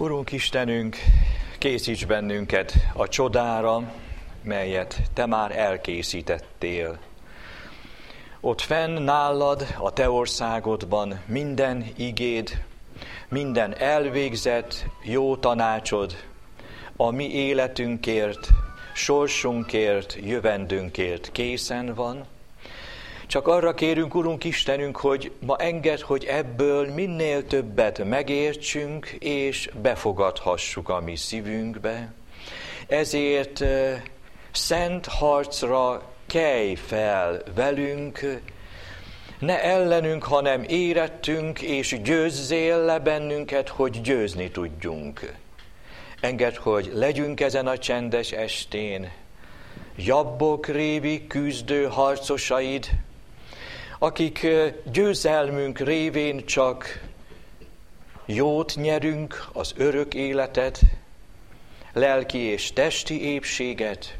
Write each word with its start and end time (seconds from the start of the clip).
Urunk 0.00 0.32
Istenünk, 0.32 0.96
készíts 1.58 2.06
bennünket 2.06 2.74
a 2.94 3.08
csodára, 3.08 3.92
melyet 4.42 5.00
Te 5.14 5.26
már 5.26 5.58
elkészítettél. 5.58 6.98
Ott 8.40 8.60
fenn 8.60 9.02
nálad, 9.02 9.66
a 9.78 9.92
Te 9.92 10.10
országodban 10.10 11.20
minden 11.26 11.84
igéd, 11.96 12.64
minden 13.28 13.76
elvégzett 13.76 14.86
jó 15.02 15.36
tanácsod, 15.36 16.16
a 16.96 17.10
mi 17.10 17.30
életünkért, 17.30 18.48
sorsunkért, 18.94 20.18
jövendünkért 20.22 21.32
készen 21.32 21.94
van, 21.94 22.26
csak 23.28 23.46
arra 23.46 23.74
kérünk, 23.74 24.14
Urunk 24.14 24.44
Istenünk, 24.44 24.96
hogy 24.96 25.32
ma 25.40 25.56
enged, 25.56 26.00
hogy 26.00 26.24
ebből 26.24 26.94
minél 26.94 27.46
többet 27.46 28.04
megértsünk, 28.04 29.06
és 29.18 29.70
befogadhassuk 29.82 30.88
a 30.88 31.00
mi 31.00 31.16
szívünkbe. 31.16 32.12
Ezért 32.86 33.64
szent 34.50 35.06
harcra 35.06 36.02
kelj 36.26 36.74
fel 36.74 37.42
velünk, 37.54 38.40
ne 39.38 39.62
ellenünk, 39.62 40.24
hanem 40.24 40.64
érettünk, 40.68 41.60
és 41.60 42.00
győzzél 42.02 42.84
le 42.84 42.98
bennünket, 42.98 43.68
hogy 43.68 44.00
győzni 44.00 44.50
tudjunk. 44.50 45.34
Enged, 46.20 46.56
hogy 46.56 46.90
legyünk 46.94 47.40
ezen 47.40 47.66
a 47.66 47.78
csendes 47.78 48.32
estén, 48.32 49.10
jabbok 49.96 50.66
révi 50.66 51.26
küzdő 51.26 51.84
harcosaid, 51.84 52.88
akik 53.98 54.46
győzelmünk 54.92 55.78
révén 55.78 56.46
csak 56.46 57.00
jót 58.26 58.74
nyerünk, 58.76 59.48
az 59.52 59.74
örök 59.76 60.14
életet, 60.14 60.80
lelki 61.92 62.38
és 62.38 62.72
testi 62.72 63.22
épséget, 63.22 64.16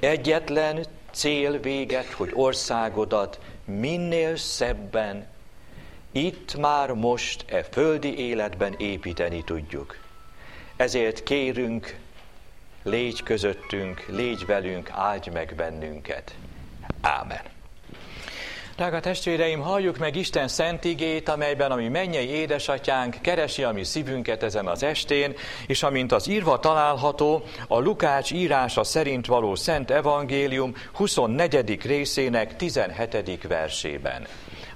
egyetlen 0.00 0.86
cél 1.10 1.60
véget, 1.60 2.06
hogy 2.06 2.30
országodat 2.34 3.40
minél 3.64 4.36
szebben, 4.36 5.26
itt 6.12 6.56
már 6.56 6.90
most 6.92 7.44
e 7.48 7.62
földi 7.62 8.18
életben 8.18 8.74
építeni 8.78 9.44
tudjuk. 9.44 9.96
Ezért 10.76 11.22
kérünk, 11.22 11.98
légy 12.82 13.22
közöttünk, 13.22 14.04
légy 14.08 14.46
velünk, 14.46 14.90
áldj 14.90 15.30
meg 15.30 15.54
bennünket. 15.56 16.34
Ámen. 17.00 17.53
Drága 18.76 19.00
testvéreim, 19.00 19.60
halljuk 19.60 19.98
meg 19.98 20.16
Isten 20.16 20.48
szent 20.48 20.84
igét, 20.84 21.28
amelyben 21.28 21.70
a 21.70 21.74
mi 21.74 21.88
mennyei 21.88 22.28
édesatyánk 22.28 23.16
keresi 23.20 23.62
a 23.62 23.72
mi 23.72 23.84
szívünket 23.84 24.42
ezen 24.42 24.66
az 24.66 24.82
estén, 24.82 25.34
és 25.66 25.82
amint 25.82 26.12
az 26.12 26.28
írva 26.28 26.58
található, 26.58 27.42
a 27.68 27.78
Lukács 27.78 28.32
írása 28.32 28.84
szerint 28.84 29.26
való 29.26 29.54
Szent 29.54 29.90
Evangélium 29.90 30.74
24. 30.92 31.82
részének 31.82 32.56
17. 32.56 33.46
versében. 33.48 34.26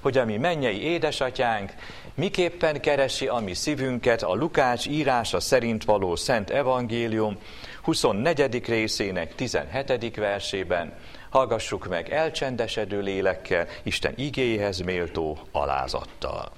Hogy 0.01 0.17
a 0.17 0.25
mi 0.25 0.37
mennyei 0.37 0.81
édesatyánk 0.83 1.73
miképpen 2.15 2.81
keresi 2.81 3.27
a 3.27 3.39
mi 3.39 3.53
szívünket 3.53 4.23
a 4.23 4.33
Lukács 4.33 4.87
írása 4.87 5.39
szerint 5.39 5.83
való 5.83 6.15
Szent 6.15 6.49
Evangélium 6.49 7.37
24. 7.83 8.65
részének 8.65 9.35
17. 9.35 10.15
versében, 10.15 10.93
Hallgassuk 11.29 11.87
meg 11.87 12.09
elcsendesedő 12.09 13.01
lélekkel, 13.01 13.67
Isten 13.83 14.13
igéhez 14.15 14.79
méltó 14.79 15.39
alázattal. 15.51 16.51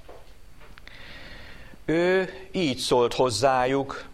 Ő 1.84 2.28
így 2.50 2.78
szólt 2.78 3.14
hozzájuk, 3.14 4.04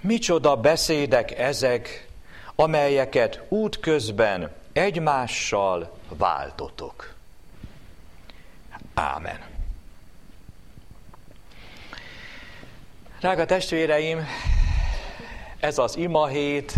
micsoda 0.00 0.56
beszédek 0.56 1.38
ezek, 1.38 2.08
amelyeket 2.54 3.40
útközben 3.48 4.52
egymással 4.72 5.96
váltotok. 6.08 7.14
Ámen. 8.94 9.38
Drága 13.20 13.44
testvéreim, 13.44 14.26
ez 15.58 15.78
az 15.78 15.96
imahét, 15.96 16.74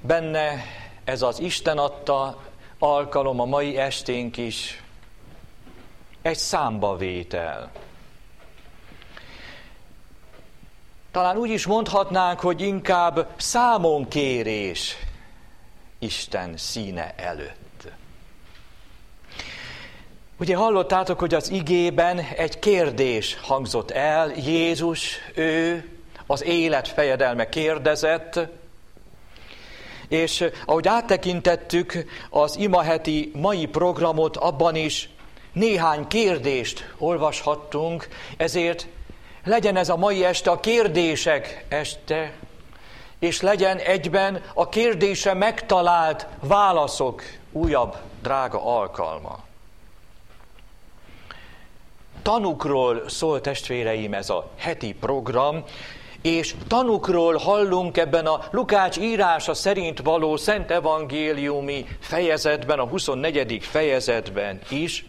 benne 0.00 0.64
ez 1.06 1.22
az 1.22 1.40
Isten 1.40 1.78
adta 1.78 2.42
alkalom 2.78 3.40
a 3.40 3.44
mai 3.44 3.76
esténk 3.76 4.36
is 4.36 4.82
egy 6.22 6.36
számbavétel. 6.36 7.70
Talán 11.10 11.36
úgy 11.36 11.50
is 11.50 11.66
mondhatnánk, 11.66 12.40
hogy 12.40 12.60
inkább 12.60 13.28
számonkérés 13.36 14.96
Isten 15.98 16.56
színe 16.56 17.14
előtt. 17.16 17.88
Ugye 20.36 20.56
hallottátok, 20.56 21.18
hogy 21.18 21.34
az 21.34 21.50
igében 21.50 22.18
egy 22.18 22.58
kérdés 22.58 23.38
hangzott 23.42 23.90
el, 23.90 24.30
Jézus, 24.36 25.18
ő 25.34 25.88
az 26.26 26.42
élet 26.44 26.88
fejedelme 26.88 27.48
kérdezett, 27.48 28.40
és 30.08 30.40
eh, 30.40 30.50
ahogy 30.64 30.88
áttekintettük 30.88 32.04
az 32.30 32.56
imaheti 32.56 33.30
mai 33.34 33.66
programot, 33.66 34.36
abban 34.36 34.74
is 34.74 35.08
néhány 35.52 36.06
kérdést 36.06 36.92
olvashattunk, 36.98 38.08
ezért 38.36 38.86
legyen 39.44 39.76
ez 39.76 39.88
a 39.88 39.96
mai 39.96 40.24
este 40.24 40.50
a 40.50 40.60
kérdések 40.60 41.64
este, 41.68 42.32
és 43.18 43.40
legyen 43.40 43.78
egyben 43.78 44.42
a 44.54 44.68
kérdése 44.68 45.34
megtalált 45.34 46.26
válaszok 46.40 47.22
újabb 47.52 47.96
drága 48.22 48.78
alkalma. 48.78 49.44
Tanukról 52.22 53.08
szól 53.08 53.40
testvéreim 53.40 54.14
ez 54.14 54.30
a 54.30 54.50
heti 54.56 54.94
program, 54.94 55.64
és 56.26 56.54
tanukról 56.66 57.36
hallunk 57.36 57.96
ebben 57.96 58.26
a 58.26 58.44
Lukács 58.50 58.96
írása 58.96 59.54
szerint 59.54 60.00
való 60.00 60.36
Szent 60.36 60.70
Evangéliumi 60.70 61.86
fejezetben, 62.00 62.78
a 62.78 62.86
24. 62.86 63.64
fejezetben 63.64 64.60
is, 64.68 65.04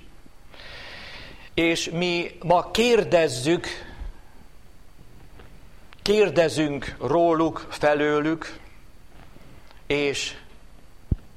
és 1.54 1.90
mi 1.90 2.38
ma 2.44 2.72
kérdezzük, 2.72 3.68
kérdezünk 6.02 6.96
róluk, 7.02 7.68
felőlük, 7.70 8.60
és 9.88 10.34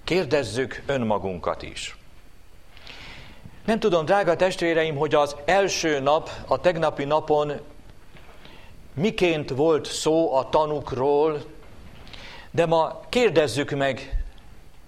kérdezzük 0.05 0.83
önmagunkat 0.87 1.63
is. 1.63 1.97
Nem 3.65 3.79
tudom, 3.79 4.05
drága 4.05 4.37
testvéreim, 4.37 4.97
hogy 4.97 5.15
az 5.15 5.37
első 5.45 6.01
nap, 6.01 6.31
a 6.47 6.61
tegnapi 6.61 7.05
napon 7.05 7.53
miként 9.01 9.51
volt 9.51 9.87
szó 9.87 10.35
a 10.35 10.49
tanukról, 10.49 11.45
de 12.51 12.67
ma 12.67 13.01
kérdezzük 13.09 13.71
meg 13.71 14.25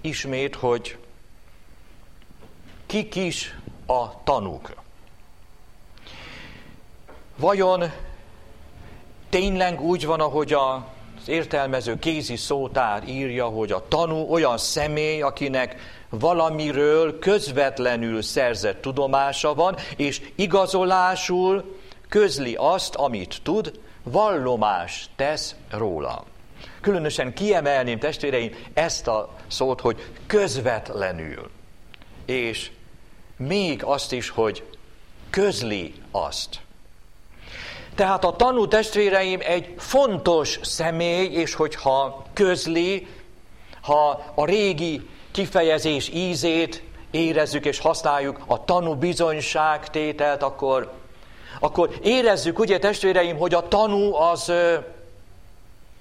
ismét, 0.01 0.55
hogy 0.55 0.97
kik 2.87 3.15
is 3.15 3.59
a 3.87 4.23
tanúk. 4.25 4.75
Vajon 7.37 7.93
tényleg 9.29 9.81
úgy 9.81 10.07
van, 10.07 10.21
ahogy 10.21 10.53
az 10.53 11.29
értelmező 11.29 11.99
kézi 11.99 12.37
szótár 12.37 13.09
írja, 13.09 13.47
hogy 13.47 13.73
a 13.73 13.89
tanú 13.89 14.31
olyan 14.31 14.59
személy, 14.59 15.23
akinek 15.23 15.77
valamiről 16.09 17.19
közvetlenül 17.19 18.23
szerzett 18.23 18.81
tudomása 18.81 19.55
van, 19.55 19.77
és 19.97 20.23
igazolásul 20.35 21.79
közli 22.09 22.55
azt, 22.59 22.95
amit 22.95 23.41
tud, 23.43 23.81
vallomás 24.03 25.09
tesz 25.17 25.55
róla. 25.71 26.25
Különösen 26.81 27.35
kiemelném, 27.35 27.99
testvéreim, 27.99 28.55
ezt 28.75 29.07
a 29.07 29.35
szót, 29.47 29.81
hogy 29.81 30.11
közvetlenül. 30.27 31.51
És 32.25 32.71
még 33.37 33.85
azt 33.85 34.13
is, 34.13 34.29
hogy 34.29 34.65
közli 35.31 35.95
azt. 36.11 36.61
Tehát 37.95 38.25
a 38.25 38.37
tanú 38.37 38.69
testvéreim 38.69 39.41
egy 39.43 39.75
fontos 39.79 40.59
személy, 40.63 41.27
és 41.27 41.55
hogyha 41.55 42.25
közli, 42.33 43.07
ha 43.81 44.33
a 44.35 44.45
régi 44.45 45.09
kifejezés 45.31 46.09
ízét 46.09 46.83
érezzük 47.11 47.65
és 47.65 47.79
használjuk, 47.79 48.41
a 48.47 48.65
tanú 48.65 48.95
bizonyságtételt, 48.95 50.43
akkor 50.43 50.93
akkor 51.63 51.99
érezzük, 52.03 52.59
ugye 52.59 52.79
testvéreim, 52.79 53.37
hogy 53.37 53.55
a 53.55 53.69
tanú 53.69 54.15
az, 54.15 54.53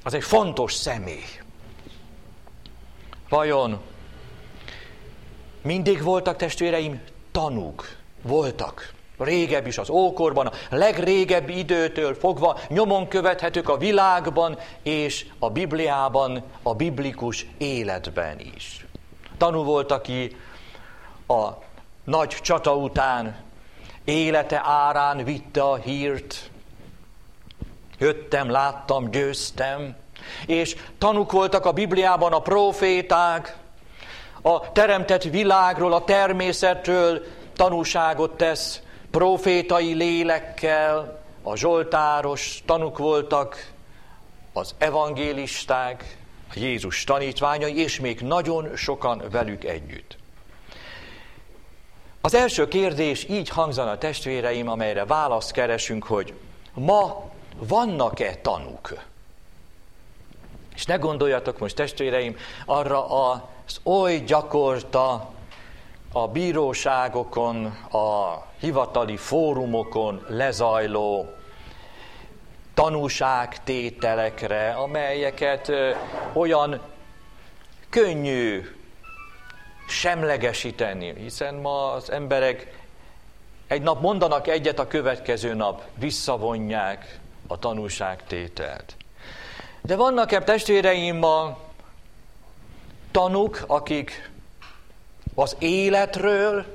az 0.04 0.14
egy 0.14 0.24
fontos 0.24 0.74
személy. 0.74 1.26
Vajon 3.30 3.80
mindig 5.62 6.04
voltak 6.04 6.36
testvéreim 6.36 7.02
tanúk? 7.32 7.98
Voltak. 8.22 8.94
régebb 9.18 9.68
is 9.68 9.78
az 9.78 9.90
ókorban, 9.90 10.48
a 10.48 10.52
legrégebbi 10.70 11.58
időtől 11.58 12.14
fogva 12.14 12.60
nyomon 12.68 13.08
követhetők 13.08 13.70
a 13.70 13.78
világban 13.78 14.58
és 14.84 15.26
a 15.40 15.50
Bibliában, 15.50 16.44
a 16.64 16.74
biblikus 16.76 17.46
életben 17.58 18.40
is. 18.56 18.86
Tanú 19.38 19.64
volt, 19.64 19.92
aki 19.92 20.36
a 21.28 21.50
nagy 22.04 22.30
csata 22.30 22.76
után 22.76 23.50
élete 24.04 24.62
árán 24.64 25.24
vitte 25.24 25.62
a 25.62 25.76
hírt, 25.76 26.50
jöttem, 27.98 28.50
láttam, 28.50 29.12
győztem, 29.12 29.96
és 30.46 30.76
tanuk 30.98 31.32
voltak 31.32 31.66
a 31.66 31.72
Bibliában 31.72 32.34
a 32.34 32.40
proféták, 32.40 33.58
a 34.42 34.72
teremtett 34.72 35.24
világról, 35.24 35.94
a 35.94 36.04
természetről 36.04 37.24
tanúságot 37.56 38.38
tesz 38.38 38.82
profétai 39.12 39.94
lélekkel, 39.94 41.22
a 41.44 41.56
zsoltáros 41.56 42.64
tanuk 42.66 42.98
voltak, 42.98 43.72
az 44.54 44.76
evangélisták, 44.78 46.18
Jézus 46.56 47.04
tanítványai, 47.04 47.78
és 47.78 48.00
még 48.00 48.22
nagyon 48.22 48.76
sokan 48.76 49.24
velük 49.32 49.64
együtt. 49.64 50.18
Az 52.24 52.34
első 52.34 52.68
kérdés 52.68 53.30
így 53.30 53.50
hangzana 53.50 53.98
testvéreim, 53.98 54.70
amelyre 54.70 55.06
választ 55.06 55.52
keresünk, 55.52 56.04
hogy 56.04 56.34
ma 56.74 57.30
vannak-e 57.58 58.36
tanúk? 58.36 58.94
És 60.76 60.86
ne 60.86 60.96
gondoljatok 60.96 61.60
most, 61.60 61.76
testvéreim, 61.76 62.38
arra 62.66 63.30
az 63.30 63.80
oly 63.84 64.18
gyakorta 64.18 65.32
a 66.12 66.28
bíróságokon, 66.28 67.66
a 67.92 68.38
hivatali 68.60 69.18
fórumokon 69.18 70.26
lezajló 70.28 71.34
tanúságtételekre, 72.74 74.72
amelyeket 74.72 75.72
olyan 76.34 76.82
könnyű 77.90 78.66
semlegesíteni, 79.92 81.14
hiszen 81.18 81.56
ma 81.56 81.92
az 81.92 82.12
emberek 82.12 82.80
egy 83.68 83.82
nap 83.82 84.02
mondanak 84.02 84.48
egyet, 84.48 84.80
a 84.80 84.88
következő 84.88 85.54
nap 85.54 85.84
visszavonják 85.96 87.20
a 87.48 87.60
tanúságtételt. 87.60 88.96
De 89.82 89.96
vannak-e 89.96 90.44
testvéreim 90.44 91.18
ma 91.18 91.58
tanuk, 93.12 93.64
akik 93.68 94.32
az 95.36 95.56
életről, 95.60 96.66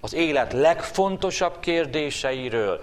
az 0.00 0.14
élet 0.14 0.52
legfontosabb 0.52 1.60
kérdéseiről, 1.60 2.82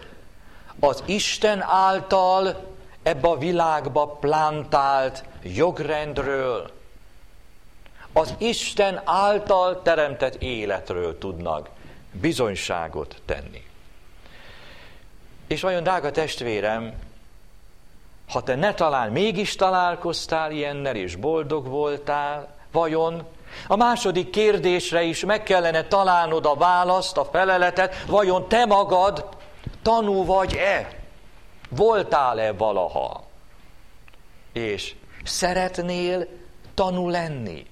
az 0.80 1.04
Isten 1.06 1.62
által 1.62 2.66
ebbe 3.04 3.28
a 3.28 3.38
világba 3.38 4.06
plantált 4.08 5.24
jogrendről, 5.44 6.72
az 8.18 8.34
Isten 8.38 9.02
által 9.06 9.82
teremtett 9.82 10.36
életről 10.42 11.18
tudnak 11.18 11.70
bizonyságot 12.12 13.22
tenni. 13.26 13.66
És 15.48 15.62
vajon, 15.62 15.84
drága 15.84 16.12
testvérem, 16.12 16.94
ha 18.30 18.44
te 18.44 18.56
ne 18.56 18.74
talán 18.74 19.12
mégis 19.12 19.56
találkoztál 19.56 20.52
ilyennel, 20.52 20.96
és 20.96 21.16
boldog 21.16 21.68
voltál, 21.68 22.56
vajon 22.72 23.24
a 23.68 23.76
második 23.76 24.30
kérdésre 24.30 25.02
is 25.02 25.26
meg 25.26 25.44
kellene 25.44 25.84
találnod 25.84 26.46
a 26.46 26.56
választ, 26.56 27.18
a 27.18 27.26
feleletet, 27.26 28.04
vajon 28.08 28.48
te 28.48 28.66
magad 28.66 29.28
tanú 29.82 30.26
vagy-e? 30.26 31.00
Voltál-e 31.70 32.52
valaha? 32.52 33.24
És 34.54 34.96
szeretnél 35.24 36.28
tanú 36.74 37.10
lenni? 37.10 37.66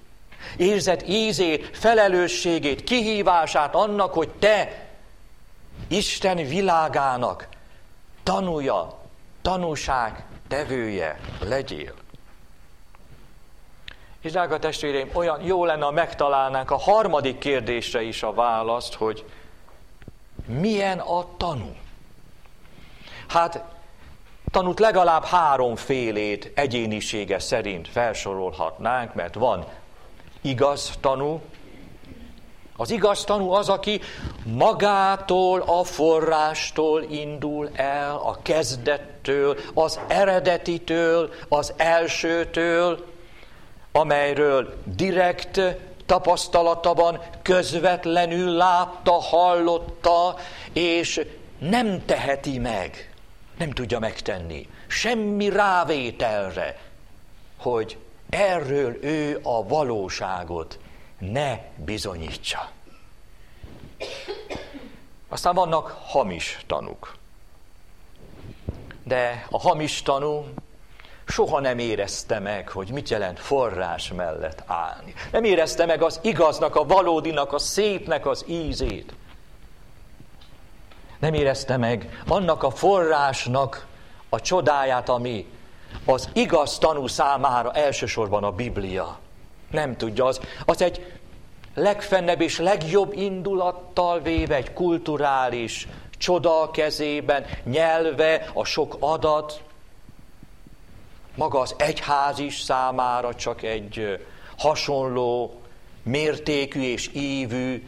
Érzed 0.58 1.04
ízét, 1.08 1.78
felelősségét, 1.78 2.84
kihívását 2.84 3.76
annak, 3.76 4.14
hogy 4.14 4.30
te 4.30 4.86
Isten 5.88 6.36
világának 6.36 7.48
tanúja, 8.24 8.98
tanúság 9.42 10.26
tevője 10.48 11.20
legyél. 11.40 11.94
És 14.22 14.32
drága 14.32 14.60
testvéreim, 14.60 15.10
olyan 15.14 15.42
jó 15.42 15.66
lenne, 15.66 15.86
ha 15.86 15.92
megtalálnánk 15.92 16.72
a 16.72 16.78
harmadik 16.78 17.38
kérdésre 17.38 18.02
is 18.02 18.24
a 18.24 18.34
választ, 18.34 18.94
hogy 18.94 19.26
milyen 20.46 21.00
a 21.00 21.28
tanú? 21.38 21.76
Hát 23.28 23.64
tanút 24.52 24.80
legalább 24.80 25.24
háromfélét 25.24 26.52
egyénisége 26.56 27.40
szerint 27.40 27.88
felsorolhatnánk, 27.88 29.14
mert 29.14 29.34
van 29.34 29.66
igaz 30.46 30.92
tanú, 31.00 31.42
az 32.78 32.92
igaz 32.92 33.24
tanú 33.24 33.52
az, 33.52 33.70
aki 33.70 34.02
magától, 34.44 35.62
a 35.62 35.84
forrástól 35.84 37.04
indul 37.04 37.70
el, 37.74 38.16
a 38.16 38.40
kezdettől, 38.42 39.58
az 39.74 40.00
eredetitől, 40.08 41.30
az 41.50 41.74
elsőtől, 41.78 43.06
amelyről 43.92 44.74
direkt 44.84 45.62
tapasztalatban 46.06 47.22
közvetlenül 47.42 48.52
látta, 48.52 49.12
hallotta, 49.12 50.36
és 50.74 51.26
nem 51.58 52.06
teheti 52.06 52.60
meg, 52.60 53.14
nem 53.58 53.72
tudja 53.72 54.00
megtenni, 54.00 54.70
semmi 54.88 55.50
rávételre, 55.50 56.78
hogy 57.58 57.98
erről 58.30 59.04
ő 59.04 59.40
a 59.44 59.68
valóságot 59.68 60.80
ne 61.18 61.58
bizonyítsa. 61.76 62.70
Aztán 65.28 65.56
vannak 65.56 65.98
hamis 66.06 66.64
tanuk. 66.68 67.16
De 69.04 69.46
a 69.50 69.60
hamis 69.60 70.02
tanú 70.02 70.46
soha 71.26 71.60
nem 71.60 71.80
érezte 71.80 72.40
meg, 72.40 72.70
hogy 72.70 72.90
mit 72.90 73.10
jelent 73.10 73.40
forrás 73.40 74.12
mellett 74.12 74.64
állni. 74.66 75.14
Nem 75.32 75.44
érezte 75.44 75.86
meg 75.86 76.02
az 76.02 76.20
igaznak, 76.24 76.76
a 76.76 76.86
valódinak, 76.86 77.54
a 77.54 77.60
szépnek 77.60 78.26
az 78.26 78.46
ízét. 78.48 79.14
Nem 81.20 81.34
érezte 81.34 81.78
meg 81.78 82.20
annak 82.28 82.64
a 82.64 82.70
forrásnak 82.70 83.86
a 84.30 84.42
csodáját, 84.42 85.10
ami 85.10 85.48
az 86.06 86.30
igaz 86.34 86.78
tanú 86.78 87.08
számára 87.08 87.72
elsősorban 87.72 88.44
a 88.44 88.52
Biblia. 88.52 89.18
Nem 89.72 89.98
tudja, 89.98 90.26
az, 90.26 90.40
az 90.66 90.82
egy 90.82 91.20
legfennebb 91.76 92.42
és 92.42 92.60
legjobb 92.60 93.14
indulattal 93.14 94.22
véve 94.22 94.56
egy 94.56 94.74
kulturális 94.74 95.88
csoda 96.18 96.62
a 96.62 96.72
kezében, 96.72 97.46
nyelve, 97.64 98.50
a 98.54 98.64
sok 98.64 98.98
adat, 99.00 99.64
maga 101.36 101.60
az 101.60 101.76
egyház 101.78 102.40
is 102.40 102.62
számára 102.62 103.36
csak 103.36 103.64
egy 103.64 104.20
hasonló 104.58 105.60
mértékű 106.04 106.82
és 106.82 107.10
ívű, 107.14 107.88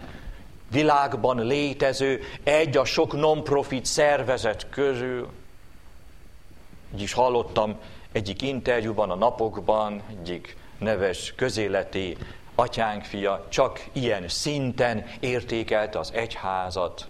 világban 0.71 1.45
létező, 1.45 2.21
egy 2.43 2.77
a 2.77 2.85
sok 2.85 3.13
non-profit 3.13 3.85
szervezet 3.85 4.69
közül. 4.69 5.29
Így 6.95 7.01
is 7.01 7.13
hallottam 7.13 7.79
egyik 8.17 8.41
interjúban 8.41 9.09
a 9.09 9.15
napokban, 9.15 10.01
egyik 10.09 10.55
neves 10.77 11.33
közéleti 11.36 12.17
atyánk 12.55 13.03
fia 13.03 13.45
csak 13.50 13.86
ilyen 13.91 14.27
szinten 14.27 15.05
értékelte 15.19 16.00
az 16.00 16.12
egyházat, 16.13 17.07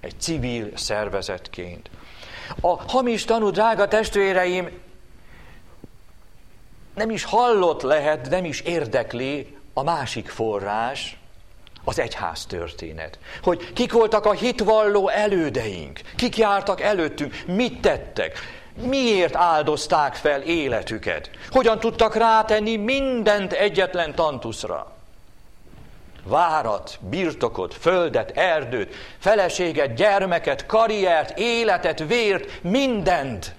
egy 0.00 0.14
civil 0.18 0.70
szervezetként. 0.76 1.90
A 2.60 2.90
hamis 2.92 3.24
tanú, 3.24 3.50
drága 3.50 3.88
testvéreim, 3.88 4.68
nem 6.94 7.10
is 7.10 7.24
hallott 7.24 7.82
lehet, 7.82 8.30
nem 8.30 8.44
is 8.44 8.60
érdekli 8.60 9.56
a 9.72 9.82
másik 9.82 10.28
forrás, 10.28 11.18
az 11.84 11.98
egyház 11.98 12.46
történet. 12.46 13.18
Hogy 13.42 13.72
kik 13.72 13.92
voltak 13.92 14.24
a 14.24 14.32
hitvalló 14.32 15.08
elődeink, 15.08 16.00
kik 16.16 16.36
jártak 16.36 16.80
előttünk, 16.80 17.34
mit 17.46 17.80
tettek, 17.80 18.38
miért 18.76 19.36
áldozták 19.36 20.14
fel 20.14 20.42
életüket, 20.42 21.30
hogyan 21.50 21.78
tudtak 21.78 22.14
rátenni 22.14 22.76
mindent 22.76 23.52
egyetlen 23.52 24.14
tantuszra. 24.14 24.92
Várat, 26.24 26.98
birtokot, 27.00 27.74
földet, 27.74 28.30
erdőt, 28.36 28.94
feleséget, 29.18 29.94
gyermeket, 29.94 30.66
karriert, 30.66 31.38
életet, 31.38 32.06
vért, 32.06 32.62
mindent. 32.62 33.54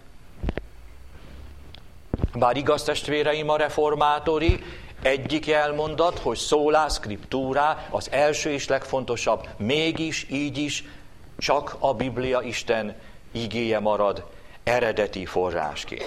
Bár 2.33 2.57
igaz 2.57 2.83
testvéreim 2.83 3.49
a 3.49 3.57
reformátori, 3.57 4.63
egyik 5.01 5.49
elmondat, 5.49 6.19
hogy 6.19 6.37
szólá 6.37 6.87
scriptúrá 6.87 7.87
az 7.89 8.07
első 8.11 8.49
és 8.49 8.67
legfontosabb, 8.67 9.47
mégis 9.57 10.27
így 10.29 10.57
is 10.57 10.83
Csak 11.37 11.75
a 11.79 11.93
Biblia 11.93 12.41
Isten 12.41 12.95
igéje 13.31 13.79
marad 13.79 14.23
eredeti 14.67 15.25
forrásként. 15.25 16.05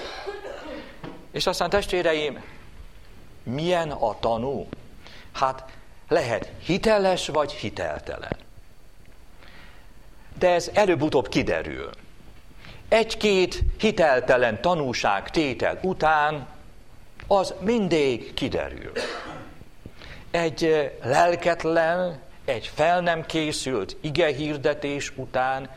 És 1.32 1.46
aztán 1.46 1.70
testvéreim, 1.70 2.42
milyen 3.42 3.90
a 3.90 4.18
tanú? 4.18 4.68
Hát 5.32 5.64
lehet 6.08 6.52
hiteles 6.64 7.28
vagy 7.28 7.52
hiteltelen. 7.52 8.36
De 10.38 10.50
ez 10.50 10.70
előbb-utóbb 10.74 11.28
kiderül. 11.28 11.90
Egy-két 12.88 13.60
hiteltelen 13.78 14.60
tanúság 14.60 15.30
tétel 15.30 15.78
után 15.82 16.46
az 17.26 17.54
mindig 17.60 18.34
kiderül. 18.34 18.92
Egy 20.30 20.90
lelketlen, 21.02 22.20
egy 22.44 22.70
fel 22.74 23.00
nem 23.00 23.26
készült 23.26 23.96
ige 24.00 24.26
hirdetés 24.26 25.12
után 25.16 25.70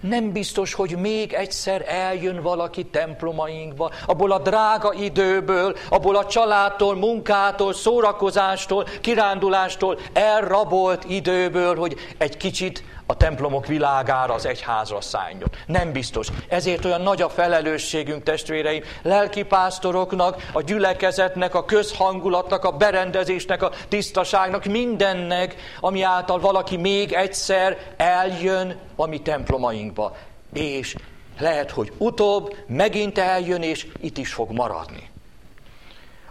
nem 0.00 0.32
biztos, 0.32 0.74
hogy 0.74 0.96
még 0.96 1.32
egyszer 1.32 1.84
eljön 1.86 2.42
valaki 2.42 2.84
templomainkba, 2.84 3.90
abból 4.06 4.32
a 4.32 4.38
drága 4.38 4.92
időből, 4.92 5.76
abból 5.88 6.16
a 6.16 6.26
családtól, 6.26 6.96
munkától, 6.96 7.74
szórakozástól, 7.74 8.84
kirándulástól, 9.00 9.98
elrabolt 10.12 11.04
időből, 11.04 11.76
hogy 11.76 11.96
egy 12.18 12.36
kicsit 12.36 12.82
a 13.10 13.16
templomok 13.16 13.66
világára, 13.66 14.34
az 14.34 14.46
egyházra 14.46 15.00
szálljon. 15.00 15.50
Nem 15.66 15.92
biztos. 15.92 16.28
Ezért 16.48 16.84
olyan 16.84 17.00
nagy 17.00 17.22
a 17.22 17.28
felelősségünk, 17.28 18.22
testvéreim, 18.22 18.82
lelkipásztoroknak, 19.02 20.50
a 20.52 20.62
gyülekezetnek, 20.62 21.54
a 21.54 21.64
közhangulatnak, 21.64 22.64
a 22.64 22.70
berendezésnek, 22.70 23.62
a 23.62 23.70
tisztaságnak, 23.88 24.64
mindennek, 24.64 25.56
ami 25.80 26.02
által 26.02 26.40
valaki 26.40 26.76
még 26.76 27.12
egyszer 27.12 27.78
eljön 27.96 28.87
a 29.00 29.06
mi 29.06 29.20
templomainkba. 29.20 30.16
És 30.52 30.96
lehet, 31.38 31.70
hogy 31.70 31.92
utóbb 31.98 32.56
megint 32.66 33.18
eljön, 33.18 33.62
és 33.62 33.86
itt 34.00 34.18
is 34.18 34.32
fog 34.32 34.50
maradni. 34.50 35.10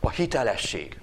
A 0.02 0.10
hitelesség. 0.10 1.00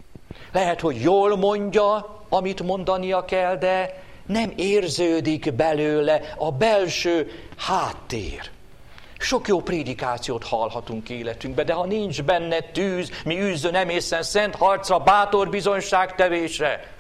Lehet, 0.53 0.81
hogy 0.81 1.01
jól 1.01 1.37
mondja, 1.37 2.21
amit 2.29 2.63
mondania 2.63 3.25
kell, 3.25 3.57
de 3.57 4.03
nem 4.27 4.53
érződik 4.57 5.53
belőle 5.55 6.35
a 6.37 6.53
belső 6.53 7.31
háttér. 7.57 8.51
Sok 9.19 9.49
jó 9.49 9.61
prédikációt 9.61 10.45
hallhatunk 10.45 11.09
életünkbe, 11.09 11.65
de 11.65 11.73
ha 11.73 11.85
nincs 11.85 12.23
benne 12.23 12.61
tűz, 12.61 13.11
mi 13.25 13.41
űzzön 13.41 13.75
emészen 13.75 14.23
szent 14.23 14.55
harcra, 14.55 14.99
bátor 14.99 15.49
bizonyságtevésre, 15.49 16.95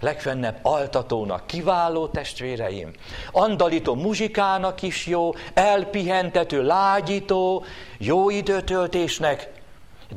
legfennebb 0.00 0.58
altatónak, 0.62 1.46
kiváló 1.46 2.06
testvéreim, 2.06 2.90
andalító 3.32 3.94
muzsikának 3.94 4.82
is 4.82 5.06
jó, 5.06 5.32
elpihentető, 5.54 6.62
lágyító, 6.62 7.64
jó 7.98 8.30
időtöltésnek, 8.30 9.52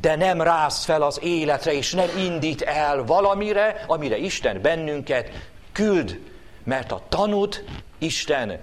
de 0.01 0.15
nem 0.15 0.41
rász 0.41 0.85
fel 0.85 1.01
az 1.01 1.19
életre, 1.23 1.73
és 1.73 1.93
nem 1.93 2.09
indít 2.17 2.61
el 2.61 3.03
valamire, 3.03 3.83
amire 3.87 4.17
Isten 4.17 4.61
bennünket 4.61 5.29
küld 5.71 6.19
mert 6.67 6.91
a 6.91 7.01
tanút 7.09 7.63
Isten 7.97 8.59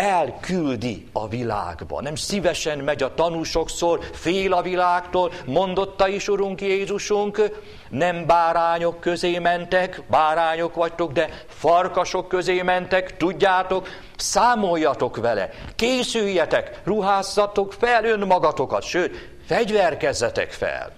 elküldi 0.00 1.08
a 1.12 1.28
világba. 1.28 2.00
Nem 2.00 2.14
szívesen 2.14 2.78
megy 2.78 3.02
a 3.02 3.14
tanú 3.14 3.42
sokszor, 3.42 4.00
fél 4.12 4.52
a 4.52 4.62
világtól, 4.62 5.32
mondotta 5.46 6.08
is 6.08 6.28
Urunk 6.28 6.60
Jézusunk, 6.60 7.42
nem 7.88 8.26
bárányok 8.26 9.00
közé 9.00 9.38
mentek, 9.38 10.02
bárányok 10.10 10.74
vagytok, 10.74 11.12
de 11.12 11.44
farkasok 11.46 12.28
közé 12.28 12.62
mentek, 12.62 13.16
tudjátok, 13.16 13.88
számoljatok 14.16 15.16
vele, 15.16 15.50
készüljetek, 15.76 16.80
ruházzatok 16.84 17.72
fel 17.72 18.04
önmagatokat, 18.04 18.82
sőt, 18.82 19.28
fegyverkezzetek 19.46 20.52
fel. 20.52 20.92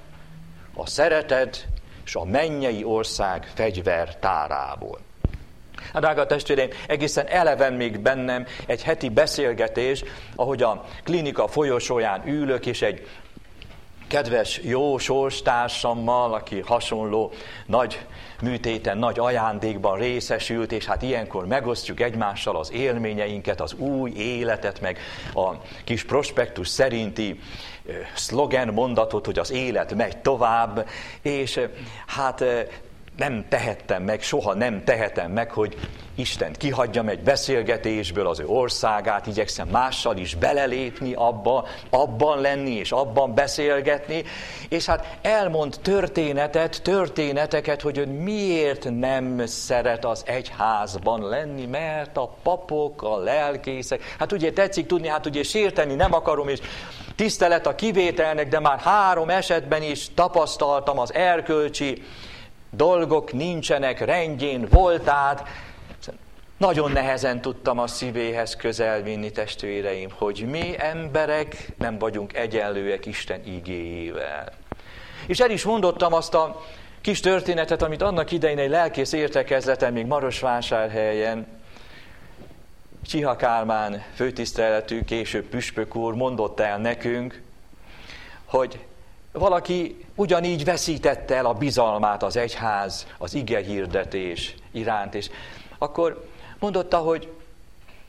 A 0.74 0.86
szeretet 0.86 1.66
és 2.04 2.14
a 2.14 2.24
mennyei 2.24 2.84
ország 2.84 3.50
fegyvertárából. 3.54 4.98
Hát 5.92 6.02
drága 6.02 6.26
testvéreim, 6.26 6.70
egészen 6.86 7.26
eleven 7.26 7.72
még 7.72 8.00
bennem 8.00 8.46
egy 8.66 8.82
heti 8.82 9.08
beszélgetés, 9.08 10.04
ahogy 10.36 10.62
a 10.62 10.84
klinika 11.04 11.48
folyosóján 11.48 12.22
ülök, 12.26 12.66
és 12.66 12.82
egy 12.82 13.06
kedves, 14.12 14.60
jó 14.62 14.98
sorstársammal, 14.98 16.34
aki 16.34 16.60
hasonló 16.60 17.32
nagy 17.66 18.06
műtéten, 18.42 18.98
nagy 18.98 19.18
ajándékban 19.18 19.98
részesült, 19.98 20.72
és 20.72 20.84
hát 20.84 21.02
ilyenkor 21.02 21.46
megosztjuk 21.46 22.00
egymással 22.00 22.56
az 22.56 22.72
élményeinket, 22.72 23.60
az 23.60 23.72
új 23.72 24.10
életet, 24.10 24.80
meg 24.80 24.98
a 25.34 25.50
kis 25.84 26.04
prospektus 26.04 26.68
szerinti 26.68 27.40
szlogen 28.14 28.68
mondatot, 28.68 29.26
hogy 29.26 29.38
az 29.38 29.50
élet 29.50 29.94
megy 29.94 30.16
tovább, 30.16 30.88
és 31.22 31.60
hát 32.06 32.44
nem 33.16 33.44
tehettem 33.48 34.02
meg, 34.02 34.22
soha 34.22 34.54
nem 34.54 34.84
tehetem 34.84 35.30
meg, 35.30 35.50
hogy 35.50 35.76
Isten 36.14 36.52
kihagyjam 36.52 37.08
egy 37.08 37.20
beszélgetésből 37.20 38.26
az 38.26 38.40
ő 38.40 38.46
országát, 38.46 39.26
igyekszem 39.26 39.68
mással 39.68 40.16
is 40.16 40.34
belelépni 40.34 41.12
abba, 41.14 41.66
abban 41.90 42.40
lenni 42.40 42.70
és 42.70 42.92
abban 42.92 43.34
beszélgetni, 43.34 44.24
és 44.68 44.86
hát 44.86 45.18
elmond 45.22 45.76
történetet, 45.82 46.82
történeteket, 46.82 47.80
hogy 47.80 47.98
ön 47.98 48.08
miért 48.08 48.90
nem 48.90 49.46
szeret 49.46 50.04
az 50.04 50.22
egyházban 50.26 51.28
lenni, 51.28 51.66
mert 51.66 52.16
a 52.16 52.34
papok, 52.42 53.02
a 53.02 53.16
lelkészek, 53.16 54.14
hát 54.18 54.32
ugye 54.32 54.52
tetszik 54.52 54.86
tudni, 54.86 55.08
hát 55.08 55.26
ugye 55.26 55.42
sérteni 55.42 55.94
nem 55.94 56.14
akarom, 56.14 56.48
és 56.48 56.60
tisztelet 57.16 57.66
a 57.66 57.74
kivételnek, 57.74 58.48
de 58.48 58.60
már 58.60 58.78
három 58.78 59.30
esetben 59.30 59.82
is 59.82 60.14
tapasztaltam 60.14 60.98
az 60.98 61.14
erkölcsi 61.14 62.02
dolgok 62.76 63.32
nincsenek 63.32 64.00
rendjén, 64.00 64.66
voltát. 64.70 65.48
Nagyon 66.56 66.90
nehezen 66.90 67.40
tudtam 67.40 67.78
a 67.78 67.86
szívéhez 67.86 68.56
közel 68.56 69.02
vinni, 69.02 69.30
testvéreim, 69.30 70.10
hogy 70.18 70.46
mi 70.50 70.74
emberek 70.78 71.72
nem 71.78 71.98
vagyunk 71.98 72.34
egyenlőek 72.34 73.06
Isten 73.06 73.46
igéjével. 73.46 74.52
És 75.26 75.40
el 75.40 75.50
is 75.50 75.64
mondottam 75.64 76.12
azt 76.12 76.34
a 76.34 76.62
kis 77.00 77.20
történetet, 77.20 77.82
amit 77.82 78.02
annak 78.02 78.30
idején 78.30 78.58
egy 78.58 78.70
lelkész 78.70 79.12
értekezleten, 79.12 79.92
még 79.92 80.06
Marosvásárhelyen, 80.06 81.46
Csiha 83.06 83.36
Kálmán 83.36 84.02
főtiszteletű, 84.14 85.04
később 85.04 85.44
püspök 85.44 85.96
úr 85.96 86.14
mondott 86.14 86.60
el 86.60 86.78
nekünk, 86.78 87.42
hogy 88.44 88.78
valaki 89.32 90.04
ugyanígy 90.14 90.64
veszítette 90.64 91.34
el 91.34 91.46
a 91.46 91.54
bizalmát 91.54 92.22
az 92.22 92.36
egyház, 92.36 93.06
az 93.18 93.34
ige 93.34 93.58
hirdetés 93.58 94.54
iránt, 94.72 95.14
és 95.14 95.30
akkor 95.78 96.28
mondotta, 96.58 96.98
hogy 96.98 97.28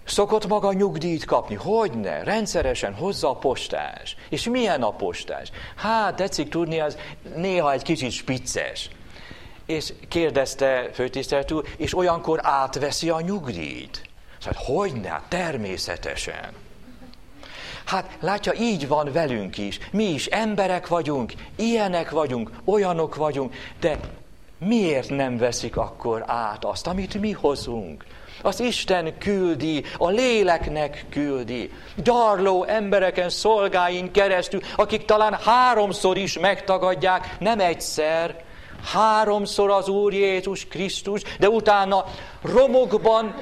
szokott 0.06 0.48
maga 0.48 0.74
nyugdíjt 0.74 1.26
kapni. 1.26 1.56
Hogyne? 1.56 2.24
Rendszeresen 2.24 2.94
hozza 2.94 3.30
a 3.30 3.36
postás. 3.36 4.16
És 4.30 4.44
milyen 4.44 4.84
a 4.84 4.92
postás? 4.92 5.52
Hát, 5.76 6.16
tetszik 6.16 6.50
tudni, 6.50 6.80
az 6.80 6.98
néha 7.36 7.72
egy 7.72 7.82
kicsit 7.82 8.12
spicces. 8.12 8.90
És 9.66 9.94
kérdezte 10.08 10.90
főtiszteletű, 10.94 11.56
és 11.78 11.98
olyankor 11.98 12.40
átveszi 12.44 13.10
a 13.10 13.22
nyugdíjt. 13.22 14.02
Szóval, 14.40 14.64
hogyne? 14.66 15.10
Hát 15.10 15.24
természetesen. 15.28 16.54
Hát 17.86 18.18
látja, 18.20 18.54
így 18.54 18.88
van 18.88 19.12
velünk 19.12 19.58
is. 19.58 19.80
Mi 19.92 20.04
is 20.04 20.26
emberek 20.26 20.88
vagyunk, 20.88 21.34
ilyenek 21.56 22.10
vagyunk, 22.10 22.52
olyanok 22.66 23.16
vagyunk, 23.16 23.56
de 23.80 24.00
miért 24.58 25.10
nem 25.10 25.38
veszik 25.38 25.78
akkor 25.78 26.24
át 26.28 26.66
azt, 26.66 26.88
amit 26.88 27.20
mi 27.20 27.32
hozunk? 27.32 28.06
Az 28.42 28.60
Isten 28.60 29.18
küldi, 29.18 29.84
a 29.98 30.10
léleknek 30.10 31.06
küldi. 31.10 31.72
Gyarló 31.96 32.64
embereken, 32.64 33.30
szolgáin 33.30 34.12
keresztül, 34.12 34.60
akik 34.76 35.06
talán 35.06 35.34
háromszor 35.34 36.18
is 36.18 36.40
megtagadják, 36.40 37.36
nem 37.40 37.60
egyszer, 37.60 38.44
háromszor 38.94 39.70
az 39.70 39.88
Úr 39.88 40.14
Jézus 40.14 40.68
Krisztus, 40.68 41.22
de 41.40 41.50
utána 41.50 42.06
romokban 42.42 43.36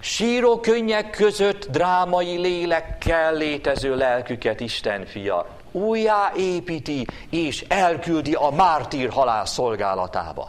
Síró 0.00 0.60
könnyek 0.60 1.10
között 1.10 1.66
drámai 1.70 2.36
lélekkel 2.36 3.34
létező 3.34 3.96
lelküket 3.96 4.60
Isten 4.60 5.06
fia 5.06 5.46
újjáépíti 5.72 7.06
és 7.30 7.64
elküldi 7.68 8.34
a 8.34 8.50
mártír 8.50 9.10
halál 9.10 9.46
szolgálatába. 9.46 10.48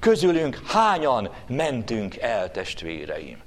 Közülünk 0.00 0.60
hányan 0.66 1.30
mentünk 1.46 2.16
el, 2.16 2.50
testvéreim? 2.50 3.42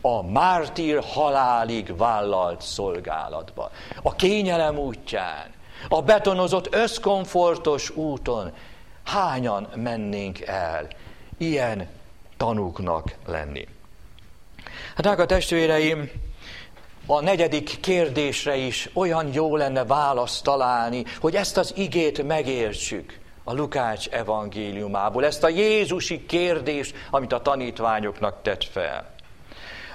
A 0.00 0.22
mártír 0.22 1.02
halálig 1.02 1.96
vállalt 1.96 2.60
szolgálatba. 2.60 3.70
A 4.02 4.14
kényelem 4.14 4.78
útján, 4.78 5.52
a 5.88 6.02
betonozott 6.02 6.74
összkomfortos 6.74 7.90
úton 7.90 8.52
hányan 9.04 9.68
mennénk 9.74 10.40
el 10.40 10.88
ilyen 11.38 11.88
tanúknak 12.36 13.14
lenni. 13.26 13.66
Hát 15.02 15.14
drága 15.14 15.34
testvéreim, 15.34 16.10
a 17.06 17.20
negyedik 17.20 17.80
kérdésre 17.80 18.56
is 18.56 18.90
olyan 18.92 19.32
jó 19.32 19.56
lenne 19.56 19.84
választ 19.84 20.44
találni, 20.44 21.04
hogy 21.20 21.36
ezt 21.36 21.56
az 21.56 21.72
igét 21.76 22.22
megértsük 22.26 23.18
a 23.44 23.52
Lukács 23.52 24.08
evangéliumából, 24.08 25.24
ezt 25.24 25.44
a 25.44 25.48
Jézusi 25.48 26.26
kérdést, 26.26 26.94
amit 27.10 27.32
a 27.32 27.42
tanítványoknak 27.42 28.42
tett 28.42 28.64
fel. 28.64 29.14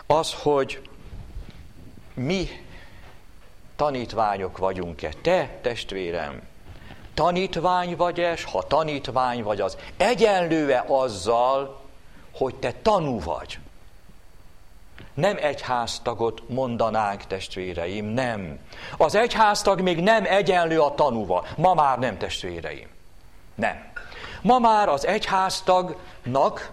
Az, 0.08 0.34
hogy 0.34 0.82
mi 2.14 2.48
tanítványok 3.76 4.58
vagyunk-e? 4.58 5.10
Te, 5.22 5.60
testvérem, 5.62 6.42
tanítvány 7.14 7.96
vagy-e, 7.96 8.38
ha 8.52 8.68
tanítvány 8.68 9.44
vagy 9.44 9.62
az, 9.62 9.78
egyenlő-e 9.98 10.86
azzal, 10.88 11.82
hogy 12.32 12.56
te 12.56 12.74
tanú 12.82 13.20
vagy? 13.20 13.60
Nem 15.18 15.38
egyháztagot 15.42 16.50
mondanánk, 16.50 17.24
testvéreim, 17.24 18.06
nem. 18.06 18.60
Az 18.98 19.16
egyháztag 19.16 19.82
még 19.82 20.00
nem 20.04 20.26
egyenlő 20.26 20.80
a 20.80 20.96
tanúval. 20.96 21.46
Ma 21.56 21.74
már 21.74 22.00
nem, 22.00 22.18
testvéreim. 22.18 22.88
Nem. 23.56 23.92
Ma 24.42 24.60
már 24.60 24.90
az 24.90 25.08
egyháztagnak 25.08 26.72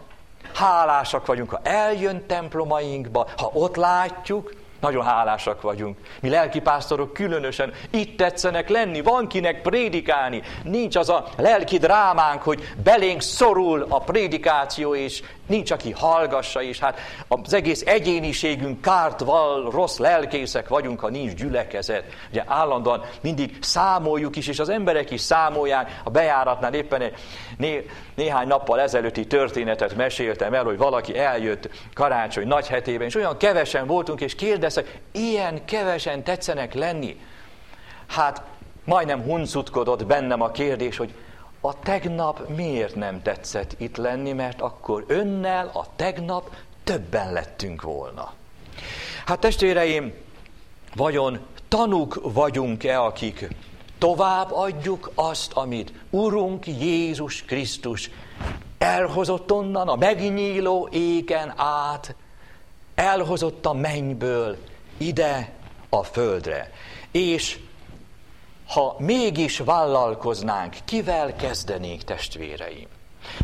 hálásak 0.53 1.27
vagyunk, 1.27 1.51
ha 1.51 1.61
eljön 1.63 2.27
templomainkba, 2.27 3.29
ha 3.37 3.51
ott 3.53 3.77
látjuk, 3.77 4.53
nagyon 4.81 5.05
hálásak 5.05 5.63
vagyunk. 5.63 5.99
Mi 6.21 6.29
lelkipásztorok 6.29 7.13
különösen 7.13 7.73
itt 7.91 8.17
tetszenek 8.17 8.69
lenni, 8.69 9.01
van 9.01 9.29
kinek 9.29 9.63
prédikálni. 9.63 10.43
Nincs 10.63 10.97
az 10.97 11.09
a 11.09 11.27
lelki 11.37 11.79
drámánk, 11.79 12.43
hogy 12.43 12.75
belénk 12.83 13.21
szorul 13.21 13.87
a 13.89 13.99
prédikáció, 13.99 14.95
és 14.95 15.23
nincs, 15.47 15.71
aki 15.71 15.91
hallgassa, 15.91 16.63
és 16.63 16.79
hát 16.79 16.99
az 17.29 17.53
egész 17.53 17.83
egyéniségünk 17.87 18.81
kárt 18.81 19.21
val, 19.21 19.71
rossz 19.71 19.99
lelkészek 19.99 20.69
vagyunk, 20.69 21.01
ha 21.01 21.09
nincs 21.09 21.33
gyülekezet. 21.35 22.05
Ugye 22.31 22.43
állandóan 22.47 23.05
mindig 23.21 23.59
számoljuk 23.61 24.37
is, 24.37 24.49
és 24.49 24.59
az 24.59 24.69
emberek 24.69 25.11
is 25.11 25.21
számolják. 25.21 26.01
A 26.05 26.11
bejáratnál 26.11 26.75
éppen 26.75 27.01
egy 27.01 27.15
né, 27.57 27.87
néhány 28.15 28.47
nappal 28.47 28.81
ezelőtti 28.81 29.27
történetet 29.27 29.97
meséltem 29.97 30.55
el, 30.55 30.65
hogy 30.65 30.79
valaki 30.79 31.19
eljött 31.19 31.69
karácsony 31.95 32.47
nagy 32.47 32.67
hetében, 32.67 33.07
és 33.07 33.15
olyan 33.15 33.37
kevesen 33.37 33.87
voltunk, 33.87 34.21
és 34.21 34.35
kérdeztek, 34.35 35.01
ilyen 35.13 35.65
kevesen 35.65 36.25
tetszenek 36.25 36.75
lenni. 36.75 37.21
Hát 38.07 38.43
majdnem 38.85 39.23
huncutkodott 39.23 40.07
bennem 40.07 40.41
a 40.41 40.51
kérdés, 40.51 40.97
hogy 40.97 41.15
a 41.67 41.79
tegnap 41.83 42.49
miért 42.49 42.95
nem 42.95 43.23
tetszett 43.23 43.75
itt 43.79 43.97
lenni, 43.97 44.33
mert 44.33 44.61
akkor 44.61 45.05
önnel 45.07 45.71
a 45.75 45.87
tegnap 45.97 46.55
többen 46.85 47.33
lettünk 47.33 47.83
volna. 47.83 48.33
Hát 49.27 49.39
testvéreim, 49.39 50.15
vajon 50.95 51.41
tanuk 51.69 52.21
vagyunk-e, 52.23 53.01
akik 53.01 53.49
tovább 53.99 54.53
adjuk 54.53 55.11
azt, 55.15 55.53
amit 55.53 55.93
Urunk 56.11 56.67
Jézus 56.67 57.43
Krisztus 57.43 58.11
elhozott 58.79 59.53
onnan 59.53 59.89
a 59.89 59.97
megnyíló 59.97 60.89
égen 60.93 61.53
át, 61.57 62.15
elhozott 62.95 63.67
a 63.67 63.73
mennyből 63.73 64.57
ide 64.97 65.53
a 65.89 66.03
földre. 66.03 66.73
És 67.11 67.59
ha 68.75 68.97
mégis 68.99 69.59
vállalkoznánk, 69.59 70.77
kivel 70.85 71.37
kezdenénk 71.37 72.03
testvéreim? 72.03 72.89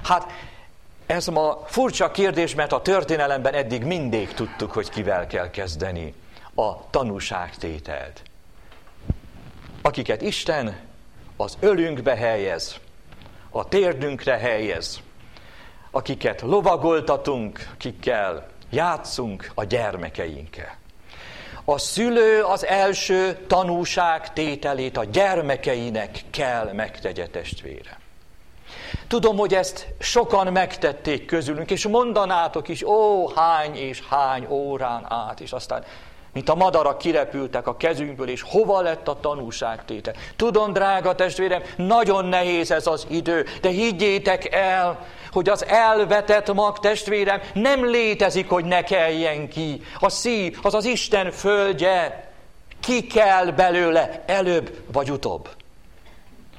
Hát 0.02 0.32
ez 1.06 1.26
ma 1.26 1.62
furcsa 1.66 2.10
kérdés, 2.10 2.54
mert 2.54 2.72
a 2.72 2.82
történelemben 2.82 3.54
eddig 3.54 3.84
mindig 3.84 4.34
tudtuk, 4.34 4.72
hogy 4.72 4.88
kivel 4.88 5.26
kell 5.26 5.50
kezdeni 5.50 6.14
a 6.54 6.90
tanúságtételt. 6.90 8.22
Akiket 9.82 10.22
Isten 10.22 10.80
az 11.36 11.56
ölünkbe 11.60 12.16
helyez, 12.16 12.76
a 13.50 13.68
térdünkre 13.68 14.36
helyez, 14.36 15.00
akiket 15.90 16.40
lovagoltatunk, 16.40 17.68
akikkel 17.74 18.48
játszunk 18.70 19.50
a 19.54 19.64
gyermekeinkkel. 19.64 20.79
A 21.64 21.78
szülő 21.78 22.42
az 22.42 22.66
első 22.66 23.44
tanúság 23.46 24.32
tételét 24.32 24.96
a 24.96 25.04
gyermekeinek 25.04 26.24
kell 26.30 26.72
megtegye 26.72 27.26
testvére. 27.26 27.98
Tudom, 29.06 29.36
hogy 29.36 29.54
ezt 29.54 29.86
sokan 29.98 30.52
megtették 30.52 31.26
közülünk, 31.26 31.70
és 31.70 31.86
mondanátok 31.86 32.68
is, 32.68 32.82
ó, 32.82 33.28
hány 33.28 33.76
és 33.76 34.02
hány 34.08 34.46
órán 34.48 35.06
át, 35.08 35.40
és 35.40 35.52
aztán 35.52 35.84
mint 36.32 36.48
a 36.48 36.54
madarak 36.54 36.98
kirepültek 36.98 37.66
a 37.66 37.76
kezünkből, 37.76 38.28
és 38.28 38.42
hova 38.42 38.80
lett 38.80 39.08
a 39.08 39.20
tanúságtétel. 39.20 40.14
Tudom, 40.36 40.72
drága 40.72 41.14
testvérem, 41.14 41.62
nagyon 41.76 42.24
nehéz 42.24 42.70
ez 42.70 42.86
az 42.86 43.06
idő, 43.10 43.46
de 43.60 43.68
higgyétek 43.68 44.54
el, 44.54 45.06
hogy 45.32 45.48
az 45.48 45.66
elvetett 45.66 46.52
mag 46.54 46.78
testvérem 46.78 47.40
nem 47.54 47.84
létezik, 47.84 48.48
hogy 48.48 48.64
ne 48.64 48.82
keljen 48.82 49.48
ki. 49.48 49.82
A 49.98 50.08
szív 50.08 50.58
az 50.62 50.74
az 50.74 50.84
Isten 50.84 51.30
földje, 51.30 52.28
ki 52.80 53.06
kell 53.06 53.50
belőle 53.50 54.22
előbb 54.26 54.82
vagy 54.92 55.10
utóbb. 55.10 55.48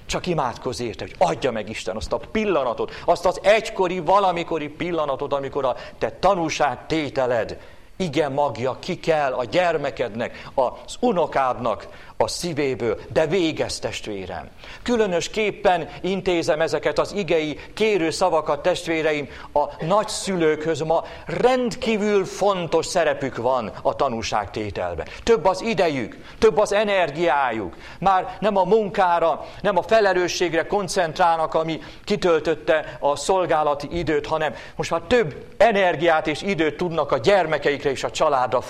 Csak 0.06 0.28
imádkozz 0.28 0.80
érte, 0.80 1.04
hogy 1.04 1.16
adja 1.18 1.52
meg 1.52 1.70
Isten 1.70 1.96
azt 1.96 2.14
a 2.14 2.22
pillanatot, 2.32 2.92
azt 3.06 3.26
az 3.26 3.40
egykori, 3.44 4.00
valamikori 4.00 4.68
pillanatot, 4.68 5.34
amikor 5.34 5.66
a 5.66 5.76
te 5.98 6.12
tanúság 6.12 6.86
tételed 6.88 7.58
igen 8.02 8.32
magja 8.32 8.78
ki 8.80 9.00
kell 9.00 9.34
a 9.34 9.44
gyermekednek, 9.44 10.50
az 10.54 10.96
unokádnak 11.00 11.88
a 12.22 12.28
szívéből, 12.28 13.00
de 13.14 13.28
végez 13.28 13.80
testvérem. 13.80 14.50
Különösképpen 14.84 15.90
intézem 16.02 16.62
ezeket 16.62 17.00
az 17.00 17.14
igei 17.14 17.60
kérő 17.74 18.10
szavakat 18.10 18.62
testvéreim 18.62 19.30
a 19.54 19.86
nagyszülőkhöz. 19.86 20.80
Ma 20.80 21.04
rendkívül 21.26 22.26
fontos 22.26 22.86
szerepük 22.86 23.38
van 23.38 23.72
a 23.82 23.96
tanúságtételben. 23.96 25.08
Több 25.24 25.46
az 25.46 25.62
idejük, 25.62 26.18
több 26.40 26.58
az 26.58 26.74
energiájuk. 26.74 27.76
Már 28.00 28.38
nem 28.40 28.58
a 28.58 28.64
munkára, 28.64 29.46
nem 29.62 29.78
a 29.78 29.82
felelősségre 29.82 30.68
koncentrálnak, 30.68 31.54
ami 31.54 31.80
kitöltötte 32.04 32.98
a 33.00 33.16
szolgálati 33.16 33.88
időt, 33.98 34.28
hanem 34.28 34.54
most 34.76 34.92
már 34.92 35.02
több 35.08 35.46
energiát 35.58 36.28
és 36.28 36.42
időt 36.42 36.78
tudnak 36.78 37.12
a 37.12 37.18
gyermekeikre 37.18 37.90
és 37.90 38.04
a 38.04 38.12
családra 38.12 38.62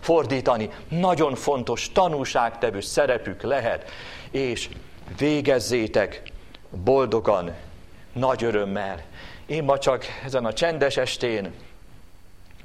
fordítani. 0.00 0.70
Nagyon 0.88 1.34
fontos 1.34 1.92
tanúságtevő 1.92 2.80
szerepük 2.86 3.42
lehet, 3.42 3.90
és 4.30 4.68
végezzétek 5.18 6.22
boldogan, 6.70 7.54
nagy 8.12 8.44
örömmel. 8.44 9.02
Én 9.46 9.64
ma 9.64 9.78
csak 9.78 10.04
ezen 10.24 10.44
a 10.44 10.52
csendes 10.52 10.96
estén 10.96 11.52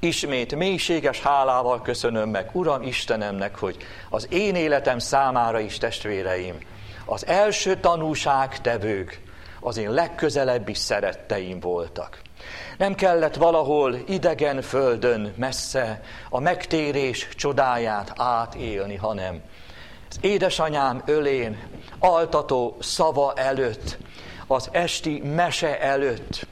ismét 0.00 0.54
mélységes 0.54 1.20
hálával 1.20 1.82
köszönöm 1.82 2.28
meg 2.28 2.48
Uram 2.52 2.82
Istenemnek, 2.82 3.58
hogy 3.58 3.76
az 4.10 4.26
én 4.30 4.54
életem 4.54 4.98
számára 4.98 5.60
is 5.60 5.78
testvéreim, 5.78 6.58
az 7.04 7.26
első 7.26 7.76
tanúságtevők 7.76 9.20
az 9.60 9.76
én 9.76 9.90
legközelebbi 9.90 10.74
szeretteim 10.74 11.60
voltak. 11.60 12.20
Nem 12.78 12.94
kellett 12.94 13.34
valahol 13.34 13.94
idegen 14.06 14.62
földön 14.62 15.34
messze 15.36 16.02
a 16.30 16.40
megtérés 16.40 17.28
csodáját 17.34 18.12
átélni, 18.16 18.96
hanem 18.96 19.42
édesanyám 20.20 21.02
ölén, 21.06 21.58
altató 21.98 22.76
szava 22.80 23.32
előtt, 23.34 23.98
az 24.46 24.68
esti 24.72 25.20
mese 25.24 25.80
előtt, 25.80 26.46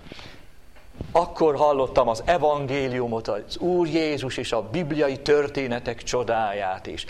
akkor 1.12 1.56
hallottam 1.56 2.08
az 2.08 2.22
evangéliumot, 2.24 3.28
az 3.28 3.56
Úr 3.58 3.86
Jézus 3.86 4.36
és 4.36 4.52
a 4.52 4.62
bibliai 4.62 5.18
történetek 5.18 6.02
csodáját 6.02 6.86
is. 6.86 7.04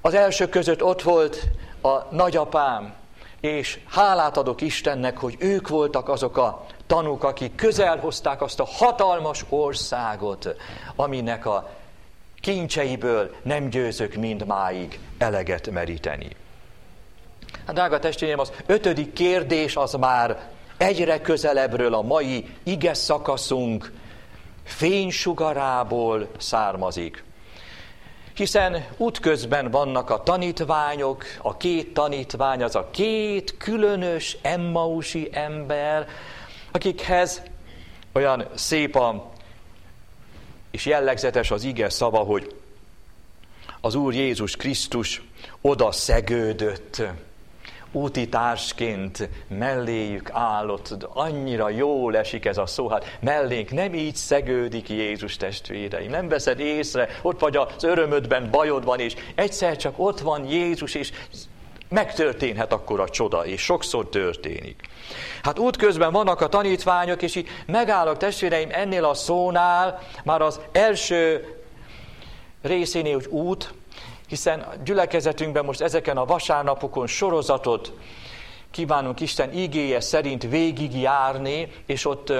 Az 0.00 0.14
első 0.14 0.48
között 0.48 0.82
ott 0.82 1.02
volt 1.02 1.42
a 1.82 2.14
nagyapám, 2.14 2.94
és 3.40 3.78
hálát 3.88 4.36
adok 4.36 4.60
Istennek, 4.60 5.18
hogy 5.18 5.36
ők 5.38 5.68
voltak 5.68 6.08
azok 6.08 6.36
a 6.36 6.66
tanúk, 6.86 7.24
akik 7.24 7.54
közel 7.54 7.98
hozták 7.98 8.42
azt 8.42 8.60
a 8.60 8.64
hatalmas 8.64 9.44
országot, 9.48 10.54
aminek 10.96 11.46
a 11.46 11.70
kincseiből 12.42 13.34
nem 13.42 13.68
győzök 13.68 14.14
mindmáig 14.14 14.98
eleget 15.18 15.70
meríteni. 15.70 16.28
Hát 17.66 17.74
drága 17.74 17.98
testvérem, 17.98 18.38
az 18.38 18.52
ötödik 18.66 19.12
kérdés 19.12 19.76
az 19.76 19.92
már 19.92 20.50
egyre 20.76 21.20
közelebbről 21.20 21.94
a 21.94 22.02
mai 22.02 22.46
ige 22.62 22.94
szakaszunk 22.94 23.92
fénysugarából 24.64 26.28
származik. 26.38 27.24
Hiszen 28.34 28.86
útközben 28.96 29.70
vannak 29.70 30.10
a 30.10 30.22
tanítványok, 30.22 31.24
a 31.42 31.56
két 31.56 31.94
tanítvány, 31.94 32.62
az 32.62 32.74
a 32.74 32.88
két 32.90 33.56
különös 33.56 34.36
emmausi 34.42 35.28
ember, 35.32 36.08
akikhez 36.72 37.42
olyan 38.12 38.46
szép 38.54 38.96
a 38.96 39.31
és 40.72 40.86
jellegzetes 40.86 41.50
az 41.50 41.64
ige 41.64 41.88
szava, 41.88 42.18
hogy 42.18 42.54
az 43.80 43.94
Úr 43.94 44.14
Jézus 44.14 44.56
Krisztus 44.56 45.22
oda 45.60 45.92
szegődött, 45.92 47.02
útitársként 47.92 49.28
melléjük 49.48 50.30
állott, 50.32 50.96
annyira 51.12 51.68
jól 51.68 52.16
esik 52.16 52.44
ez 52.44 52.58
a 52.58 52.66
szó, 52.66 52.88
hát 52.88 53.18
mellénk 53.20 53.70
nem 53.70 53.94
így 53.94 54.16
szegődik 54.16 54.88
Jézus 54.88 55.36
testvéreim, 55.36 56.10
nem 56.10 56.28
veszed 56.28 56.60
észre, 56.60 57.08
ott 57.22 57.40
vagy 57.40 57.56
az 57.56 57.84
örömödben, 57.84 58.50
bajodban, 58.50 59.00
és 59.00 59.14
egyszer 59.34 59.76
csak 59.76 59.94
ott 59.96 60.20
van 60.20 60.44
Jézus, 60.44 60.94
és 60.94 61.12
megtörténhet 61.92 62.72
akkor 62.72 63.00
a 63.00 63.08
csoda, 63.08 63.46
és 63.46 63.60
sokszor 63.60 64.08
történik. 64.08 64.88
Hát 65.42 65.58
útközben 65.58 66.12
vannak 66.12 66.40
a 66.40 66.48
tanítványok, 66.48 67.22
és 67.22 67.34
így 67.34 67.48
megállok 67.66 68.16
testvéreim 68.16 68.68
ennél 68.72 69.04
a 69.04 69.14
szónál, 69.14 69.98
már 70.24 70.40
az 70.40 70.60
első 70.72 71.46
részénél, 72.62 73.14
hogy 73.14 73.26
út, 73.26 73.74
hiszen 74.28 74.60
a 74.60 74.72
gyülekezetünkben 74.84 75.64
most 75.64 75.80
ezeken 75.80 76.16
a 76.16 76.24
vasárnapokon 76.24 77.06
sorozatot 77.06 77.92
kívánunk 78.70 79.20
Isten 79.20 79.52
igéje 79.52 80.00
szerint 80.00 80.42
végigjárni, 80.42 81.72
és 81.86 82.06
ott 82.06 82.32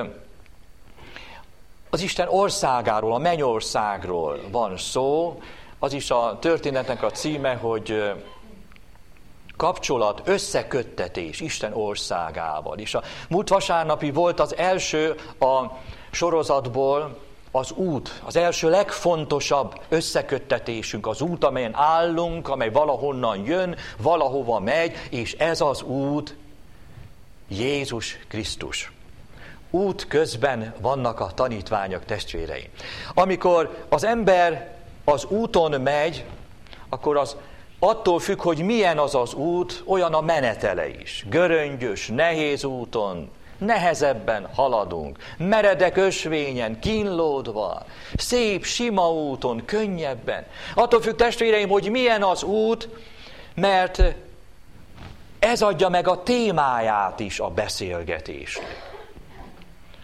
az 1.90 2.02
Isten 2.02 2.28
országáról, 2.28 3.14
a 3.14 3.18
mennyországról 3.18 4.40
van 4.50 4.76
szó. 4.76 5.40
Az 5.78 5.92
is 5.92 6.10
a 6.10 6.38
történetnek 6.40 7.02
a 7.02 7.10
címe, 7.10 7.54
hogy 7.54 8.12
kapcsolat, 9.62 10.22
összeköttetés 10.24 11.40
Isten 11.40 11.72
országával. 11.72 12.78
És 12.78 12.94
a 12.94 13.02
múlt 13.28 13.48
vasárnapi 13.48 14.10
volt 14.10 14.40
az 14.40 14.56
első 14.56 15.14
a 15.38 15.66
sorozatból, 16.10 17.18
az 17.50 17.70
út, 17.70 18.22
az 18.24 18.36
első 18.36 18.70
legfontosabb 18.70 19.80
összeköttetésünk, 19.88 21.06
az 21.06 21.20
út, 21.20 21.44
amelyen 21.44 21.74
állunk, 21.74 22.48
amely 22.48 22.70
valahonnan 22.70 23.44
jön, 23.44 23.76
valahova 23.98 24.58
megy, 24.60 24.96
és 25.10 25.32
ez 25.32 25.60
az 25.60 25.82
út 25.82 26.34
Jézus 27.48 28.18
Krisztus. 28.28 28.92
Út 29.70 30.06
közben 30.08 30.74
vannak 30.80 31.20
a 31.20 31.30
tanítványok 31.34 32.04
testvéreim. 32.04 32.68
Amikor 33.14 33.84
az 33.88 34.04
ember 34.04 34.74
az 35.04 35.24
úton 35.24 35.80
megy, 35.80 36.24
akkor 36.88 37.16
az 37.16 37.36
attól 37.84 38.18
függ, 38.18 38.40
hogy 38.40 38.64
milyen 38.64 38.98
az 38.98 39.14
az 39.14 39.34
út, 39.34 39.82
olyan 39.86 40.14
a 40.14 40.20
menetele 40.20 40.88
is. 40.88 41.24
Göröngyös, 41.28 42.06
nehéz 42.06 42.64
úton, 42.64 43.30
nehezebben 43.58 44.48
haladunk, 44.54 45.18
meredek 45.38 45.96
ösvényen, 45.96 46.80
kínlódva, 46.80 47.86
szép, 48.16 48.64
sima 48.64 49.12
úton, 49.12 49.64
könnyebben. 49.64 50.46
Attól 50.74 51.00
függ, 51.00 51.16
testvéreim, 51.16 51.68
hogy 51.68 51.90
milyen 51.90 52.22
az 52.22 52.42
út, 52.42 52.88
mert 53.54 54.02
ez 55.38 55.62
adja 55.62 55.88
meg 55.88 56.08
a 56.08 56.22
témáját 56.22 57.20
is 57.20 57.40
a 57.40 57.48
beszélgetésnek. 57.48 58.92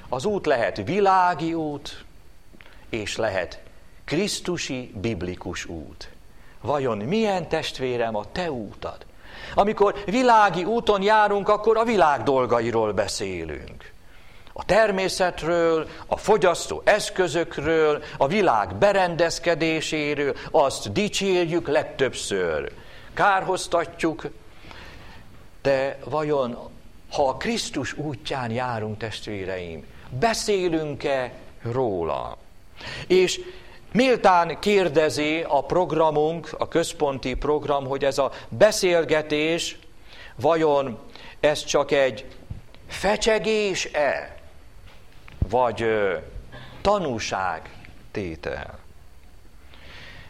Az 0.09 0.25
út 0.25 0.47
lehet 0.47 0.77
világi 0.85 1.55
út, 1.55 2.05
és 2.91 3.17
lehet 3.17 3.61
Krisztusi 4.05 4.93
biblikus 5.01 5.65
út. 5.65 6.11
Vajon 6.61 6.99
milyen 6.99 7.49
testvérem 7.49 8.17
a 8.17 8.25
te 8.33 8.51
útad? 8.51 9.07
Amikor 9.55 9.95
világi 10.07 10.65
úton 10.65 11.03
járunk, 11.03 11.49
akkor 11.49 11.77
a 11.77 11.85
világ 11.85 12.23
dolgairól 12.23 12.93
beszélünk. 12.93 13.93
A 14.53 14.65
természetről, 14.65 15.89
a 16.07 16.17
fogyasztó 16.17 16.83
eszközökről, 16.85 18.03
a 18.17 18.27
világ 18.27 18.75
berendezkedéséről, 18.75 20.35
azt 20.51 20.93
dicsérjük 20.93 21.69
legtöbbször. 21.69 22.73
Kárhoztatjuk, 23.15 24.27
de 25.63 25.99
vajon, 26.05 26.59
ha 27.13 27.29
a 27.29 27.37
Krisztus 27.37 27.93
útján 27.93 28.51
járunk, 28.51 28.99
testvéreim, 28.99 29.87
beszélünk-e 30.11 31.33
róla? 31.63 32.37
És 33.07 33.41
Méltán 33.93 34.59
kérdezi 34.59 35.45
a 35.49 35.63
programunk, 35.63 36.51
a 36.59 36.69
központi 36.69 37.35
program, 37.35 37.87
hogy 37.87 38.05
ez 38.05 38.19
a 38.19 38.33
beszélgetés 38.49 39.79
vajon 40.37 40.99
ez 41.41 41.65
csak 41.65 41.91
egy 41.91 42.25
fecsegés-e, 42.89 44.37
vagy 45.49 45.87
tanúság 46.81 47.71
tétel. 48.11 48.79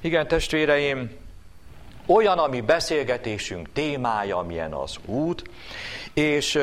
Igen, 0.01 0.29
testvéreim, 0.29 1.11
olyan, 2.07 2.39
ami 2.39 2.61
beszélgetésünk 2.61 3.73
témája, 3.73 4.37
amilyen 4.37 4.73
az 4.73 4.97
út, 5.05 5.43
és 6.15 6.59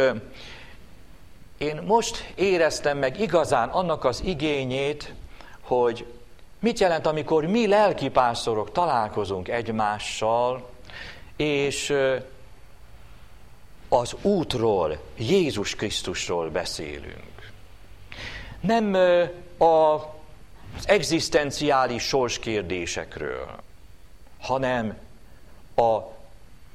én 1.58 1.82
most 1.86 2.32
éreztem 2.36 2.98
meg 2.98 3.20
igazán 3.20 3.70
annak 3.70 4.04
az 4.04 4.22
igényét, 4.26 5.14
hogy 5.62 6.06
Mit 6.60 6.80
jelent, 6.80 7.06
amikor 7.06 7.46
mi 7.46 7.68
lelkipásztorok 7.68 8.72
találkozunk 8.72 9.48
egymással, 9.48 10.70
és 11.36 11.94
az 13.90 14.16
útról, 14.22 14.98
Jézus 15.18 15.76
Krisztusról 15.76 16.50
beszélünk. 16.50 17.52
Nem 18.62 18.94
az 19.58 20.88
egzisztenciális 20.88 22.04
sorskérdésekről, 22.04 23.48
hanem 24.42 24.98
a 25.76 25.98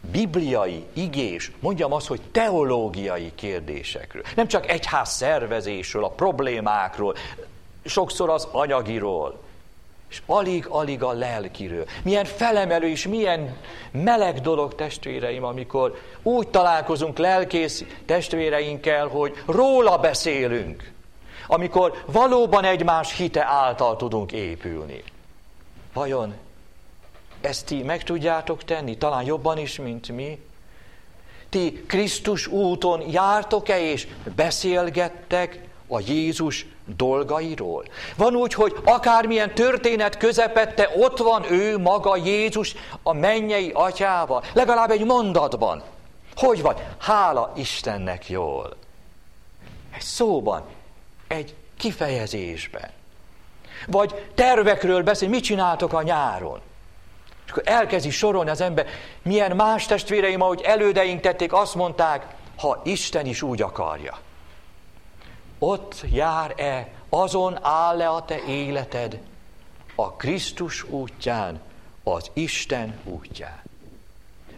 bibliai, 0.00 0.84
igés, 0.92 1.52
mondjam 1.60 1.92
azt, 1.92 2.06
hogy 2.06 2.20
teológiai 2.32 3.32
kérdésekről. 3.34 4.22
Nem 4.34 4.48
csak 4.48 4.70
egyház 4.70 5.08
szervezésről, 5.08 6.04
a 6.04 6.10
problémákról, 6.10 7.16
sokszor 7.84 8.30
az 8.30 8.48
anyagiról, 8.50 9.40
és 10.11 10.23
alig-alig 10.27 11.03
a 11.03 11.12
lelkiről. 11.12 11.85
Milyen 12.03 12.25
felemelő 12.25 12.88
és 12.88 13.07
milyen 13.07 13.57
meleg 13.90 14.40
dolog, 14.40 14.75
testvéreim, 14.75 15.44
amikor 15.44 15.99
úgy 16.23 16.49
találkozunk 16.49 17.18
lelkész 17.18 17.85
testvéreinkkel, 18.07 19.07
hogy 19.07 19.42
róla 19.46 19.99
beszélünk. 19.99 20.92
Amikor 21.46 22.03
valóban 22.07 22.64
egymás 22.64 23.16
hite 23.16 23.44
által 23.44 23.96
tudunk 23.96 24.33
épülni. 24.33 25.03
Vajon 25.92 26.35
ezt 27.40 27.66
ti 27.66 27.83
meg 27.83 28.03
tudjátok 28.03 28.64
tenni? 28.64 28.96
Talán 28.96 29.25
jobban 29.25 29.59
is, 29.59 29.79
mint 29.79 30.09
mi? 30.09 30.38
Ti 31.49 31.85
Krisztus 31.87 32.46
úton 32.46 33.11
jártok-e 33.11 33.81
és 33.81 34.09
beszélgettek 34.37 35.61
a 35.87 36.01
Jézus 36.01 36.66
dolgairól. 36.96 37.85
Van 38.16 38.35
úgy, 38.35 38.55
hogy 38.55 38.76
akármilyen 38.85 39.55
történet 39.55 40.16
közepette, 40.16 40.90
ott 40.96 41.18
van 41.18 41.53
ő 41.53 41.79
maga 41.79 42.16
Jézus 42.16 42.74
a 43.03 43.12
mennyei 43.12 43.70
atyával, 43.74 44.44
legalább 44.53 44.90
egy 44.90 45.05
mondatban. 45.05 45.83
Hogy 46.37 46.62
van? 46.62 46.74
Hála 46.98 47.53
Istennek 47.57 48.29
jól. 48.29 48.76
Egy 49.94 50.00
szóban, 50.00 50.62
egy 51.29 51.55
kifejezésben. 51.76 52.90
Vagy 53.87 54.31
tervekről 54.35 55.03
beszél, 55.03 55.29
mit 55.29 55.44
csináltok 55.44 55.92
a 55.92 56.03
nyáron? 56.03 56.61
És 57.46 57.50
akkor 57.50 57.62
elkezdi 57.66 58.11
sorolni 58.11 58.50
az 58.50 58.61
ember, 58.61 58.87
milyen 59.22 59.57
más 59.57 59.87
testvéreim, 59.87 60.40
ahogy 60.40 60.61
elődeink 60.61 61.20
tették, 61.20 61.53
azt 61.53 61.74
mondták, 61.74 62.26
ha 62.57 62.81
Isten 62.85 63.26
is 63.26 63.42
úgy 63.42 63.62
akarja 63.62 64.18
ott 65.61 66.05
jár-e, 66.12 66.88
azon 67.09 67.59
áll-e 67.64 68.11
a 68.11 68.25
te 68.25 68.44
életed 68.44 69.18
a 69.94 70.12
Krisztus 70.12 70.83
útján, 70.83 71.61
az 72.03 72.31
Isten 72.33 72.99
útján. 73.05 73.62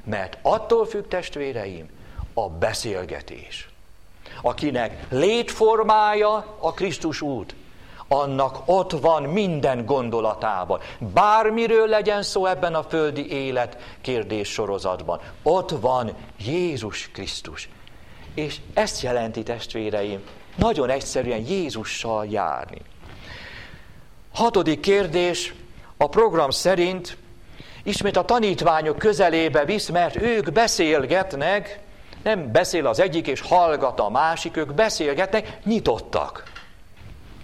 Mert 0.05 0.38
attól 0.43 0.87
függ, 0.87 1.09
testvéreim, 1.09 1.91
a 2.35 2.49
beszélgetés. 2.49 3.69
Akinek 4.43 5.07
létformája 5.11 6.57
a 6.59 6.73
Krisztus 6.73 7.21
út, 7.21 7.55
annak 8.09 8.62
ott 8.65 8.91
van 8.91 9.23
minden 9.23 9.85
gondolatában. 9.85 10.81
Bármiről 10.99 11.88
legyen 11.88 12.23
szó 12.23 12.47
ebben 12.47 12.75
a 12.75 12.83
földi 12.83 13.31
élet 13.31 13.77
kérdés 14.01 14.49
sorozatban. 14.49 15.21
Ott 15.43 15.71
van 15.71 16.12
Jézus 16.38 17.11
Krisztus. 17.11 17.69
És 18.35 18.61
ezt 18.75 19.03
jelenti, 19.03 19.43
testvéreim, 19.43 20.23
nagyon 20.57 20.91
egyszerűen 20.91 21.47
Jézussal 21.47 22.27
járni. 22.27 22.79
Hatodik 24.33 24.81
kérdés, 24.81 25.55
a 25.97 26.09
program 26.09 26.51
szerint 26.51 27.17
ismét 27.83 28.17
a 28.17 28.25
tanítványok 28.25 28.99
közelébe 28.99 29.65
visz, 29.65 29.88
mert 29.88 30.17
ők 30.17 30.53
beszélgetnek, 30.53 31.79
nem 32.23 32.53
beszél 32.53 32.87
az 32.87 33.01
egyik 33.01 33.27
és 33.27 33.41
hallgat 33.41 34.01
a 34.01 34.09
másik, 34.09 34.57
ők 34.57 34.75
beszélgetnek, 34.75 35.59
nyitottak. 35.65 36.43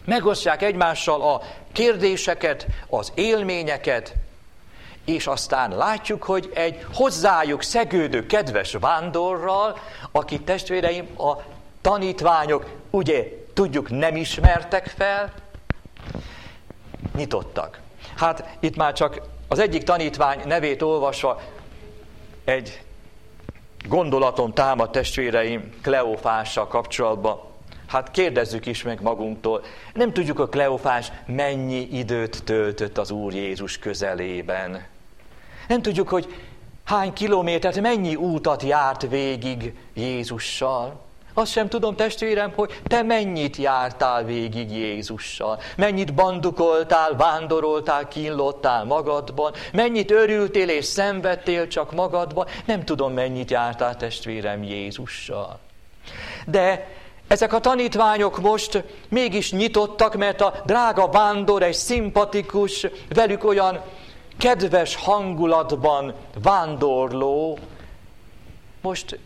Megosztják 0.05 0.63
egymással 0.63 1.23
a 1.23 1.43
kérdéseket, 1.73 2.67
az 2.89 3.13
élményeket, 3.15 4.15
és 5.05 5.27
aztán 5.27 5.77
látjuk, 5.77 6.23
hogy 6.23 6.51
egy 6.55 6.87
hozzájuk 6.95 7.63
szegődő 7.63 8.27
kedves 8.27 8.77
vándorral, 8.81 9.79
aki 10.13 10.41
testvéreim 10.41 11.19
a 11.19 11.37
tanítványok, 11.81 12.67
ugye 12.91 13.29
tudjuk 13.53 13.91
nem 13.91 14.17
ismertek 14.17 14.87
fel, 14.87 15.33
nyitottak. 17.17 17.81
Hát 18.17 18.57
itt 18.61 18.77
már 18.77 18.93
csak 18.93 19.21
az 19.49 19.59
egyik 19.59 19.83
tanítvány 19.83 20.41
nevét 20.45 20.83
olvasva 20.83 21.41
egy 22.45 22.83
gondolatom 23.89 24.53
támad 24.53 24.91
testvéreim 24.91 25.73
Kleofással 25.83 26.67
kapcsolatban. 26.67 27.41
Hát 27.87 28.11
kérdezzük 28.11 28.67
is 28.67 28.83
meg 28.83 29.03
magunktól. 29.03 29.65
Nem 29.95 30.13
tudjuk, 30.13 30.37
hogy 30.37 30.49
Kleofás 30.49 31.13
mennyi 31.27 31.89
időt 31.91 32.45
töltött 32.45 32.99
az 32.99 33.11
Úr 33.11 33.35
Jézus 33.35 33.79
közelében. 33.79 34.87
Nem 35.69 35.83
tudjuk, 35.83 36.09
hogy 36.09 36.35
hány 36.85 37.13
kilométert, 37.13 37.81
mennyi 37.81 38.15
útat 38.15 38.63
járt 38.63 39.09
végig 39.09 39.75
Jézussal. 39.95 41.07
Azt 41.39 41.53
sem 41.53 41.69
tudom, 41.69 41.97
testvérem, 41.97 42.53
hogy 42.55 42.81
te 42.85 43.03
mennyit 43.03 43.57
jártál 43.57 44.25
végig 44.25 44.71
Jézussal, 44.71 45.61
mennyit 45.77 46.15
bandukoltál, 46.15 47.17
vándoroltál, 47.17 48.09
kínlottál 48.09 48.85
magadban, 48.85 49.53
mennyit 49.73 50.11
örültél 50.11 50.69
és 50.69 50.85
szenvedtél 50.85 51.69
csak 51.69 51.93
magadban, 51.93 52.47
nem 52.65 52.85
tudom, 52.85 53.13
mennyit 53.13 53.51
jártál, 53.51 53.97
testvérem, 53.97 54.63
Jézussal. 54.63 55.59
De 56.47 56.89
ezek 57.29 57.53
a 57.53 57.61
tanítványok 57.61 58.41
most 58.41 58.85
mégis 59.09 59.53
nyitottak, 59.53 60.17
mert 60.17 60.41
a 60.41 60.55
drága 60.67 61.09
vándor 61.09 61.63
egy 61.63 61.75
szimpatikus, 61.75 62.87
velük 63.09 63.45
olyan 63.45 63.81
kedves 64.39 64.95
hangulatban 64.95 66.15
vándorló, 66.43 67.59
most 68.81 69.19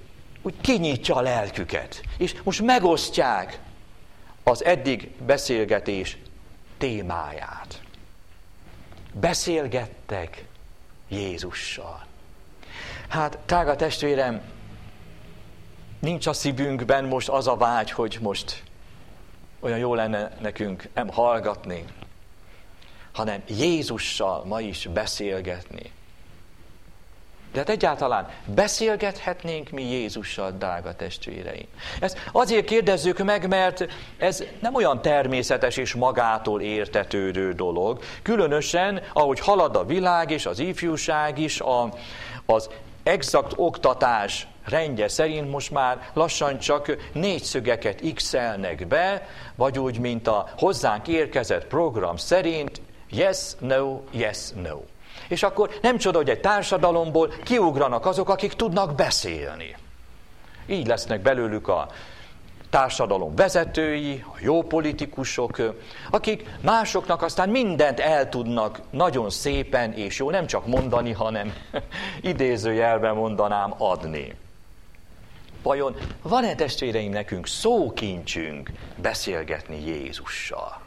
úgy 0.42 0.54
kinyitja 0.60 1.14
a 1.14 1.20
lelküket, 1.20 2.02
és 2.18 2.34
most 2.42 2.62
megosztják 2.62 3.60
az 4.42 4.64
eddig 4.64 5.10
beszélgetés 5.26 6.16
témáját. 6.78 7.80
Beszélgettek 9.12 10.44
Jézussal. 11.08 12.06
Hát, 13.08 13.38
drága 13.46 13.76
testvérem, 13.76 14.42
nincs 15.98 16.26
a 16.26 16.32
szívünkben 16.32 17.04
most 17.04 17.28
az 17.28 17.46
a 17.46 17.56
vágy, 17.56 17.90
hogy 17.90 18.18
most 18.20 18.62
olyan 19.60 19.78
jó 19.78 19.94
lenne 19.94 20.36
nekünk 20.40 20.88
nem 20.94 21.08
hallgatni, 21.08 21.84
hanem 23.12 23.42
Jézussal 23.46 24.44
ma 24.44 24.60
is 24.60 24.86
beszélgetni. 24.86 25.92
De 27.52 27.58
hát 27.58 27.68
egyáltalán 27.68 28.28
beszélgethetnénk 28.44 29.70
mi 29.70 29.82
Jézussal, 29.82 30.50
drága 30.50 30.94
testvéreim. 30.94 31.66
Ezt 32.00 32.18
azért 32.32 32.64
kérdezzük 32.64 33.18
meg, 33.24 33.48
mert 33.48 33.86
ez 34.18 34.44
nem 34.60 34.74
olyan 34.74 35.02
természetes 35.02 35.76
és 35.76 35.94
magától 35.94 36.60
értetődő 36.60 37.52
dolog. 37.52 38.00
Különösen, 38.22 39.02
ahogy 39.12 39.40
halad 39.40 39.76
a 39.76 39.84
világ 39.84 40.30
és 40.30 40.46
az 40.46 40.58
ifjúság 40.58 41.38
is, 41.38 41.60
a, 41.60 41.88
az 42.46 42.68
exakt 43.02 43.52
oktatás 43.56 44.46
rendje 44.64 45.08
szerint 45.08 45.50
most 45.50 45.70
már 45.70 46.10
lassan 46.12 46.58
csak 46.58 46.96
négyszögeket 47.12 48.02
x 48.14 48.34
be, 48.88 49.28
vagy 49.54 49.78
úgy, 49.78 49.98
mint 49.98 50.28
a 50.28 50.48
hozzánk 50.58 51.08
érkezett 51.08 51.66
program 51.66 52.16
szerint, 52.16 52.80
yes, 53.10 53.38
no, 53.58 54.00
yes, 54.10 54.50
no. 54.62 54.91
És 55.28 55.42
akkor 55.42 55.70
nem 55.82 55.98
csoda, 55.98 56.16
hogy 56.16 56.30
egy 56.30 56.40
társadalomból 56.40 57.28
kiugranak 57.44 58.06
azok, 58.06 58.28
akik 58.28 58.52
tudnak 58.52 58.94
beszélni. 58.94 59.76
Így 60.66 60.86
lesznek 60.86 61.20
belőlük 61.20 61.68
a 61.68 61.88
társadalom 62.70 63.34
vezetői, 63.34 64.24
a 64.26 64.36
jó 64.40 64.62
politikusok, 64.62 65.74
akik 66.10 66.48
másoknak 66.60 67.22
aztán 67.22 67.48
mindent 67.48 68.00
el 68.00 68.28
tudnak 68.28 68.80
nagyon 68.90 69.30
szépen 69.30 69.92
és 69.92 70.18
jó, 70.18 70.30
nem 70.30 70.46
csak 70.46 70.66
mondani, 70.66 71.12
hanem 71.12 71.52
idézőjelben 72.20 73.14
mondanám 73.14 73.74
adni. 73.78 74.34
Vajon 75.62 75.96
van-e 76.22 76.54
testvéreim 76.54 77.12
nekünk 77.12 77.46
szókincsünk 77.46 78.70
beszélgetni 78.96 79.86
Jézussal? 79.86 80.80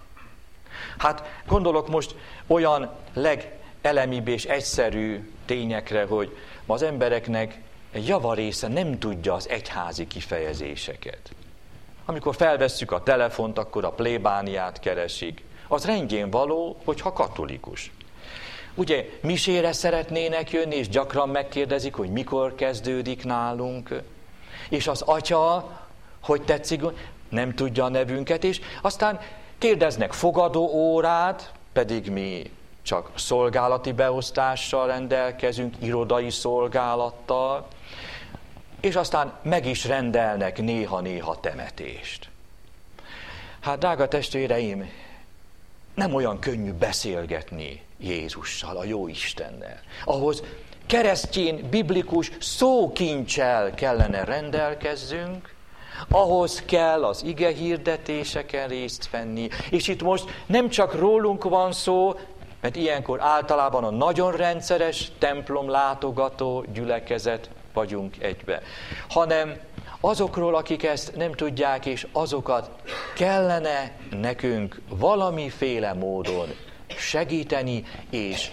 Hát 0.97 1.23
gondolok 1.47 1.89
most 1.89 2.15
olyan 2.47 2.89
leg 3.13 3.51
elemibb 3.85 4.27
és 4.27 4.45
egyszerű 4.45 5.31
tényekre, 5.45 6.05
hogy 6.05 6.37
ma 6.65 6.73
az 6.73 6.81
embereknek 6.81 7.61
egy 7.91 8.07
javarésze 8.07 8.67
nem 8.67 8.99
tudja 8.99 9.33
az 9.33 9.49
egyházi 9.49 10.07
kifejezéseket. 10.07 11.31
Amikor 12.05 12.35
felvesszük 12.35 12.91
a 12.91 13.03
telefont, 13.03 13.57
akkor 13.57 13.85
a 13.85 13.91
plébániát 13.91 14.79
keresik. 14.79 15.43
Az 15.67 15.85
rendjén 15.85 16.29
való, 16.29 16.77
hogyha 16.83 17.13
katolikus. 17.13 17.91
Ugye 18.73 19.09
misére 19.21 19.71
szeretnének 19.71 20.51
jönni, 20.51 20.75
és 20.75 20.89
gyakran 20.89 21.29
megkérdezik, 21.29 21.93
hogy 21.93 22.09
mikor 22.09 22.55
kezdődik 22.55 23.23
nálunk. 23.23 24.01
És 24.69 24.87
az 24.87 25.01
atya, 25.01 25.71
hogy 26.19 26.41
tetszik, 26.41 26.81
nem 27.29 27.55
tudja 27.55 27.83
a 27.83 27.89
nevünket, 27.89 28.43
és 28.43 28.61
aztán 28.81 29.19
kérdeznek 29.57 30.13
fogadó 30.13 30.69
órát, 30.73 31.51
pedig 31.73 32.11
mi 32.11 32.51
csak 32.85 33.09
szolgálati 33.15 33.91
beosztással 33.91 34.87
rendelkezünk, 34.87 35.75
irodai 35.79 36.29
szolgálattal, 36.29 37.67
és 38.79 38.95
aztán 38.95 39.33
meg 39.41 39.65
is 39.65 39.85
rendelnek 39.85 40.61
néha-néha 40.61 41.39
temetést. 41.39 42.29
Hát, 43.59 43.77
drága 43.77 44.07
testvéreim, 44.07 44.91
nem 45.93 46.13
olyan 46.13 46.39
könnyű 46.39 46.71
beszélgetni 46.71 47.81
Jézussal, 47.97 48.77
a 48.77 48.83
jó 48.83 49.07
Istennel. 49.07 49.79
Ahhoz 50.03 50.43
keresztjén, 50.85 51.69
biblikus 51.69 52.31
szókincsel 52.39 53.73
kellene 53.73 54.23
rendelkezzünk, 54.23 55.53
ahhoz 56.09 56.63
kell 56.65 57.05
az 57.05 57.23
ige 57.23 57.53
hirdetéseken 57.53 58.67
részt 58.67 59.09
venni. 59.09 59.49
És 59.69 59.87
itt 59.87 60.01
most 60.01 60.43
nem 60.45 60.69
csak 60.69 60.95
rólunk 60.95 61.43
van 61.43 61.71
szó, 61.71 62.15
mert 62.65 62.77
ilyenkor 62.77 63.21
általában 63.21 63.83
a 63.83 63.89
nagyon 63.89 64.31
rendszeres 64.31 65.11
templom 65.19 65.69
látogató 65.69 66.65
gyülekezet 66.73 67.49
vagyunk 67.73 68.23
egybe, 68.23 68.61
hanem 69.09 69.59
azokról, 69.99 70.55
akik 70.55 70.83
ezt 70.83 71.15
nem 71.15 71.31
tudják, 71.31 71.85
és 71.85 72.07
azokat 72.11 72.69
kellene 73.15 73.91
nekünk 74.09 74.81
valamiféle 74.89 75.93
módon 75.93 76.47
segíteni, 76.87 77.83
és 78.09 78.51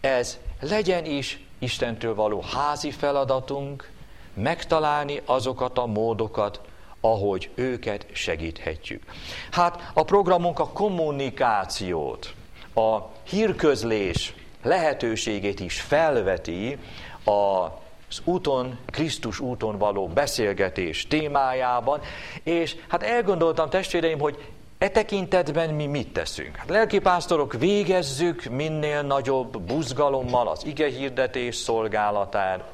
ez 0.00 0.38
legyen 0.60 1.04
is 1.04 1.46
Istentől 1.58 2.14
való 2.14 2.44
házi 2.54 2.90
feladatunk, 2.90 3.90
megtalálni 4.34 5.22
azokat 5.24 5.78
a 5.78 5.86
módokat, 5.86 6.60
ahogy 7.00 7.50
őket 7.54 8.06
segíthetjük. 8.12 9.02
Hát 9.50 9.90
a 9.94 10.02
programunk 10.02 10.58
a 10.58 10.68
kommunikációt, 10.68 12.34
a 12.74 12.98
hírközlés 13.28 14.34
lehetőségét 14.62 15.60
is 15.60 15.80
felveti 15.80 16.78
az 17.24 18.20
úton, 18.24 18.78
Krisztus 18.86 19.40
úton 19.40 19.78
való 19.78 20.06
beszélgetés 20.08 21.06
témájában, 21.06 22.00
és 22.42 22.76
hát 22.88 23.02
elgondoltam 23.02 23.70
testvéreim, 23.70 24.18
hogy 24.18 24.38
E 24.78 24.88
tekintetben 24.88 25.74
mi 25.74 25.86
mit 25.86 26.12
teszünk? 26.12 26.56
Hát 26.56 26.68
lelkipásztorok 26.68 27.52
végezzük 27.52 28.44
minél 28.44 29.02
nagyobb 29.02 29.60
buzgalommal 29.60 30.48
az 30.48 30.64
igehirdetés 30.66 31.56
szolgálatát, 31.56 32.64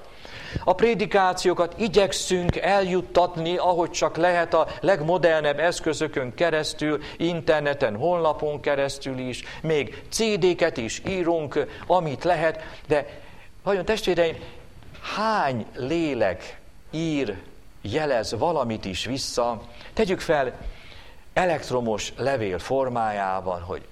a 0.65 0.73
prédikációkat 0.75 1.75
igyekszünk 1.79 2.57
eljuttatni, 2.57 3.57
ahogy 3.57 3.91
csak 3.91 4.17
lehet 4.17 4.55
a 4.55 4.67
legmodernebb 4.81 5.59
eszközökön 5.59 6.35
keresztül, 6.35 7.01
interneten, 7.17 7.97
honlapon 7.97 8.61
keresztül 8.61 9.19
is, 9.19 9.43
még 9.63 10.03
CD-ket 10.09 10.77
is 10.77 11.03
írunk, 11.09 11.67
amit 11.87 12.25
lehet, 12.25 12.63
de 12.87 13.07
vajon 13.63 13.85
testvéreim, 13.85 14.37
hány 15.17 15.67
lélek 15.75 16.59
ír, 16.91 17.37
jelez 17.83 18.35
valamit 18.39 18.85
is 18.85 19.05
vissza, 19.05 19.63
tegyük 19.93 20.21
fel 20.21 20.53
elektromos 21.33 22.13
levél 22.17 22.59
formájában, 22.59 23.61
hogy 23.61 23.83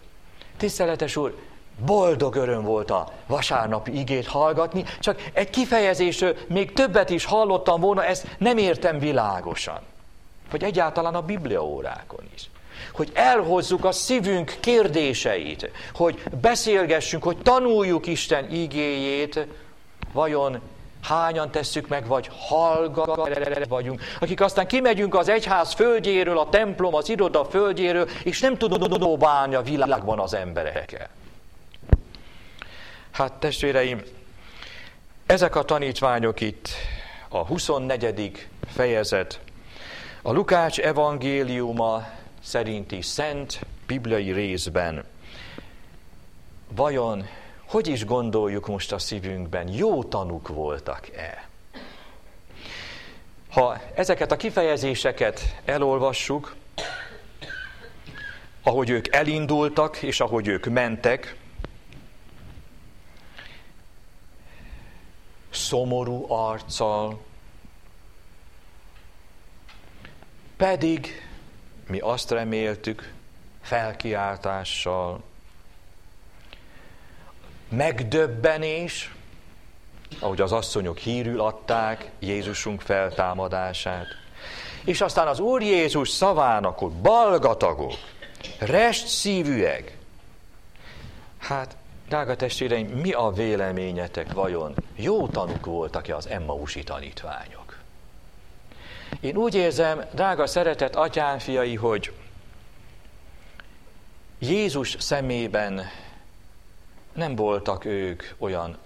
tiszteletes 0.56 1.16
úr, 1.16 1.38
boldog 1.86 2.34
öröm 2.34 2.62
volt 2.62 2.90
a 2.90 3.08
vasárnapi 3.26 3.98
igét 3.98 4.26
hallgatni, 4.26 4.84
csak 5.00 5.30
egy 5.32 5.50
kifejezésről 5.50 6.36
még 6.46 6.72
többet 6.72 7.10
is 7.10 7.24
hallottam 7.24 7.80
volna, 7.80 8.04
ezt 8.04 8.26
nem 8.38 8.58
értem 8.58 8.98
világosan. 8.98 9.78
Vagy 10.50 10.62
egyáltalán 10.62 11.14
a 11.14 11.22
bibliaórákon 11.22 12.24
is. 12.34 12.50
hogy 12.92 13.10
elhozzuk 13.14 13.84
a 13.84 13.92
szívünk 13.92 14.56
kérdéseit, 14.60 15.70
hogy 15.94 16.22
beszélgessünk, 16.40 17.22
hogy 17.22 17.36
tanuljuk 17.36 18.06
Isten 18.06 18.50
igéjét, 18.50 19.46
vajon 20.12 20.60
hányan 21.02 21.50
tesszük 21.50 21.88
meg, 21.88 22.06
vagy 22.06 22.30
hallgat 22.48 23.66
vagyunk, 23.68 24.00
akik 24.20 24.40
aztán 24.40 24.66
kimegyünk 24.66 25.14
az 25.14 25.28
egyház 25.28 25.72
földjéről, 25.72 26.38
a 26.38 26.48
templom, 26.48 26.94
az 26.94 27.08
iroda 27.08 27.44
földjéről, 27.44 28.08
és 28.22 28.40
nem 28.40 28.56
tudunk 28.56 29.18
bánni 29.18 29.54
a 29.54 29.62
világban 29.62 30.18
az 30.18 30.34
emberekkel. 30.34 31.08
Hát 33.10 33.32
testvéreim, 33.32 34.02
ezek 35.26 35.56
a 35.56 35.62
tanítványok 35.62 36.40
itt, 36.40 36.68
a 37.28 37.46
24. 37.46 38.48
fejezet, 38.66 39.40
a 40.22 40.32
Lukács 40.32 40.78
evangéliuma 40.78 42.06
szerinti 42.42 43.02
szent 43.02 43.60
bibliai 43.86 44.32
részben 44.32 45.04
vajon 46.68 47.26
hogy 47.68 47.86
is 47.88 48.04
gondoljuk 48.04 48.66
most 48.66 48.92
a 48.92 48.98
szívünkben, 48.98 49.68
jó 49.68 50.04
tanuk 50.04 50.48
voltak-e? 50.48 51.48
Ha 53.50 53.80
ezeket 53.94 54.32
a 54.32 54.36
kifejezéseket 54.36 55.40
elolvassuk, 55.64 56.54
ahogy 58.62 58.90
ők 58.90 59.14
elindultak, 59.14 60.02
és 60.02 60.20
ahogy 60.20 60.46
ők 60.46 60.66
mentek, 60.66 61.36
szomorú 65.58 66.32
arccal, 66.32 67.20
pedig 70.56 71.28
mi 71.86 71.98
azt 71.98 72.30
reméltük, 72.30 73.12
felkiáltással, 73.62 75.22
megdöbbenés, 77.68 79.14
ahogy 80.18 80.40
az 80.40 80.52
asszonyok 80.52 80.98
hírül 80.98 81.40
adták 81.40 82.10
Jézusunk 82.18 82.80
feltámadását. 82.80 84.06
És 84.84 85.00
aztán 85.00 85.26
az 85.26 85.38
Úr 85.38 85.62
Jézus 85.62 86.08
szavának, 86.08 86.78
hogy 86.78 86.92
balgatagok, 86.92 87.94
rest 88.58 89.06
szívűek. 89.06 89.96
Hát, 91.38 91.76
drága 92.08 92.36
testvéreim, 92.36 92.86
mi 92.86 93.12
a 93.12 93.30
véleményetek 93.30 94.32
vajon? 94.32 94.74
Jó 94.96 95.26
tanuk 95.26 95.66
voltak-e 95.66 96.16
az 96.16 96.28
Emmausi 96.28 96.82
tanítványok? 96.82 97.78
Én 99.20 99.36
úgy 99.36 99.54
érzem, 99.54 100.04
drága 100.12 100.46
szeretett 100.46 100.94
atyám 100.94 101.38
fiai, 101.38 101.74
hogy 101.74 102.12
Jézus 104.38 104.96
szemében 104.98 105.82
nem 107.12 107.34
voltak 107.34 107.84
ők 107.84 108.22
olyan 108.38 108.76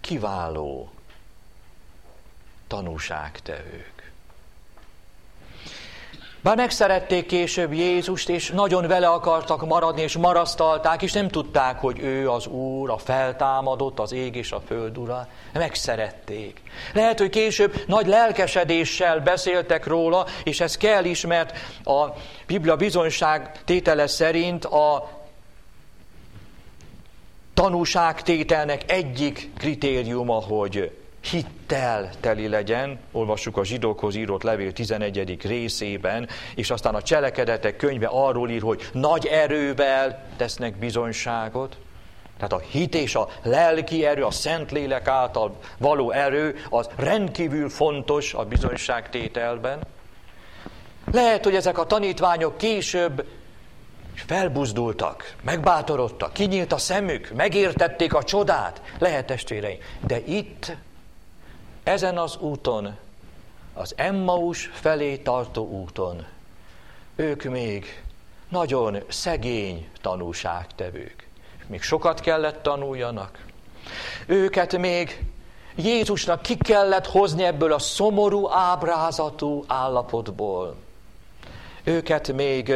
kiváló 0.00 0.90
tanúságtevők. 2.66 3.99
Bár 6.42 6.56
megszerették 6.56 7.26
később 7.26 7.72
Jézust, 7.72 8.28
és 8.28 8.50
nagyon 8.50 8.86
vele 8.86 9.08
akartak 9.08 9.66
maradni, 9.66 10.02
és 10.02 10.16
marasztalták, 10.16 11.02
és 11.02 11.12
nem 11.12 11.28
tudták, 11.28 11.78
hogy 11.78 11.98
ő 11.98 12.30
az 12.30 12.46
Úr, 12.46 12.90
a 12.90 12.98
feltámadott, 12.98 13.98
az 13.98 14.12
ég 14.12 14.36
és 14.36 14.52
a 14.52 14.60
föld 14.66 14.98
ura. 14.98 15.26
Megszerették. 15.52 16.60
Lehet, 16.92 17.18
hogy 17.18 17.30
később 17.30 17.84
nagy 17.86 18.06
lelkesedéssel 18.06 19.20
beszéltek 19.20 19.86
róla, 19.86 20.26
és 20.44 20.60
ez 20.60 20.76
kell 20.76 21.04
is, 21.04 21.26
mert 21.26 21.56
a 21.84 22.06
Biblia 22.46 22.76
bizonyság 22.76 23.64
tétele 23.64 24.06
szerint 24.06 24.64
a 24.64 25.08
tanúságtételnek 27.54 28.92
egyik 28.92 29.50
kritériuma, 29.58 30.34
hogy 30.34 30.99
hittel 31.20 32.10
teli 32.20 32.48
legyen, 32.48 32.98
olvassuk 33.12 33.56
a 33.56 33.64
zsidókhoz 33.64 34.14
írott 34.14 34.42
levél 34.42 34.72
11. 34.72 35.38
részében, 35.42 36.28
és 36.54 36.70
aztán 36.70 36.94
a 36.94 37.02
cselekedetek 37.02 37.76
könyve 37.76 38.06
arról 38.06 38.50
ír, 38.50 38.62
hogy 38.62 38.88
nagy 38.92 39.26
erővel 39.26 40.22
tesznek 40.36 40.76
bizonyságot. 40.76 41.76
Tehát 42.36 42.52
a 42.52 42.68
hit 42.70 42.94
és 42.94 43.14
a 43.14 43.28
lelki 43.42 44.06
erő, 44.06 44.24
a 44.24 44.30
Szentlélek 44.30 45.08
által 45.08 45.56
való 45.78 46.10
erő, 46.10 46.56
az 46.70 46.88
rendkívül 46.96 47.68
fontos 47.68 48.34
a 48.34 48.44
bizonyságtételben. 48.44 49.78
Lehet, 51.12 51.44
hogy 51.44 51.54
ezek 51.54 51.78
a 51.78 51.86
tanítványok 51.86 52.58
később 52.58 53.26
és 54.14 54.22
felbuzdultak, 54.26 55.34
megbátorodtak, 55.42 56.32
kinyílt 56.32 56.72
a 56.72 56.78
szemük, 56.78 57.32
megértették 57.36 58.14
a 58.14 58.22
csodát. 58.22 58.82
Lehet 58.98 59.26
testvéreim. 59.26 59.78
De 60.06 60.18
itt, 60.26 60.76
ezen 61.90 62.18
az 62.18 62.36
úton, 62.36 62.96
az 63.74 63.94
Emmaus 63.96 64.70
felé 64.72 65.16
tartó 65.16 65.68
úton, 65.68 66.26
ők 67.16 67.42
még 67.42 68.02
nagyon 68.48 68.98
szegény 69.08 69.88
tanúságtevők. 70.00 71.28
Még 71.66 71.82
sokat 71.82 72.20
kellett 72.20 72.62
tanuljanak. 72.62 73.44
Őket 74.26 74.78
még 74.78 75.24
Jézusnak 75.74 76.42
ki 76.42 76.56
kellett 76.56 77.06
hozni 77.06 77.42
ebből 77.42 77.72
a 77.72 77.78
szomorú 77.78 78.50
ábrázatú 78.50 79.64
állapotból. 79.66 80.76
Őket 81.84 82.32
még 82.32 82.72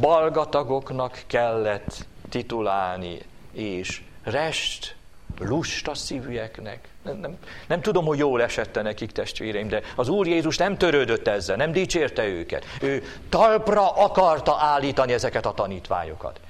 balgatagoknak 0.00 1.22
kellett 1.26 2.06
titulálni, 2.28 3.18
és 3.52 4.02
rest 4.22 4.96
lusta 5.38 5.94
szívűeknek. 5.94 6.88
Nem, 7.02 7.16
nem, 7.16 7.36
nem 7.66 7.80
tudom, 7.80 8.04
hogy 8.04 8.18
jól 8.18 8.42
esette 8.42 8.82
nekik 8.82 9.12
testvéreim, 9.12 9.68
de 9.68 9.82
az 9.96 10.08
Úr 10.08 10.26
Jézus 10.26 10.56
nem 10.56 10.76
törődött 10.76 11.28
ezzel, 11.28 11.56
nem 11.56 11.72
dicsérte 11.72 12.26
őket. 12.26 12.64
Ő 12.80 13.02
talpra 13.28 13.90
akarta 13.90 14.56
állítani 14.60 15.12
ezeket 15.12 15.46
a 15.46 15.52
tanítványokat. 15.52 16.40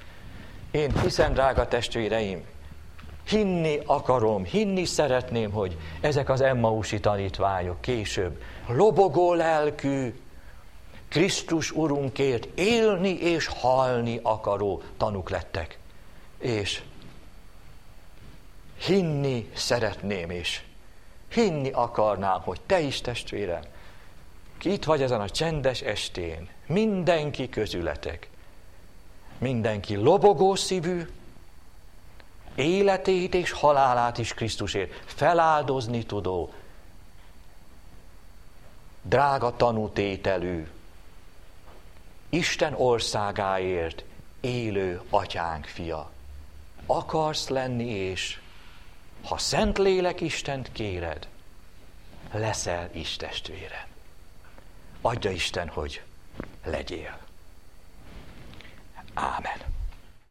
Én 0.71 1.01
hiszem, 1.01 1.33
drága 1.33 1.67
testvéreim, 1.67 2.45
hinni 3.27 3.79
akarom, 3.85 4.43
hinni 4.43 4.85
szeretném, 4.85 5.51
hogy 5.51 5.77
ezek 6.01 6.29
az 6.29 6.41
Emmausi 6.41 6.99
tanítványok 6.99 7.81
később 7.81 8.41
lobogó 8.67 9.33
lelkű, 9.33 10.13
Krisztus 11.09 11.71
Urunkért 11.71 12.47
élni 12.55 13.09
és 13.09 13.47
halni 13.47 14.19
akaró 14.23 14.81
tanuk 14.97 15.29
lettek. 15.29 15.79
És 16.37 16.81
hinni 18.79 19.49
szeretném, 19.55 20.29
és 20.29 20.61
hinni 21.31 21.69
akarnám, 21.69 22.41
hogy 22.41 22.61
te 22.65 22.79
is 22.79 23.01
testvérem, 23.01 23.63
ki 24.57 24.71
itt 24.71 24.83
vagy 24.83 25.01
ezen 25.01 25.21
a 25.21 25.29
csendes 25.29 25.81
estén, 25.81 26.49
mindenki 26.65 27.49
közületek, 27.49 28.29
mindenki 29.37 29.95
lobogó 29.95 30.55
szívű, 30.55 31.09
életét 32.55 33.33
és 33.33 33.51
halálát 33.51 34.17
is 34.17 34.33
Krisztusért 34.33 34.91
feláldozni 35.05 36.05
tudó, 36.05 36.53
drága 39.01 39.55
tanútételű, 39.55 40.67
Isten 42.29 42.73
országáért 42.73 44.03
élő 44.39 45.01
atyánk 45.09 45.65
fia. 45.65 46.11
Akarsz 46.85 47.47
lenni, 47.47 47.87
és 47.89 48.39
ha 49.23 49.37
szent 49.37 49.77
lélek 49.77 50.21
Istent 50.21 50.71
kéred, 50.71 51.27
leszel 52.31 52.89
is 52.93 53.15
testvére. 53.15 53.87
Adja 55.01 55.31
Isten, 55.31 55.67
hogy 55.67 56.01
legyél. 56.63 57.17
Ámen. 59.13 59.77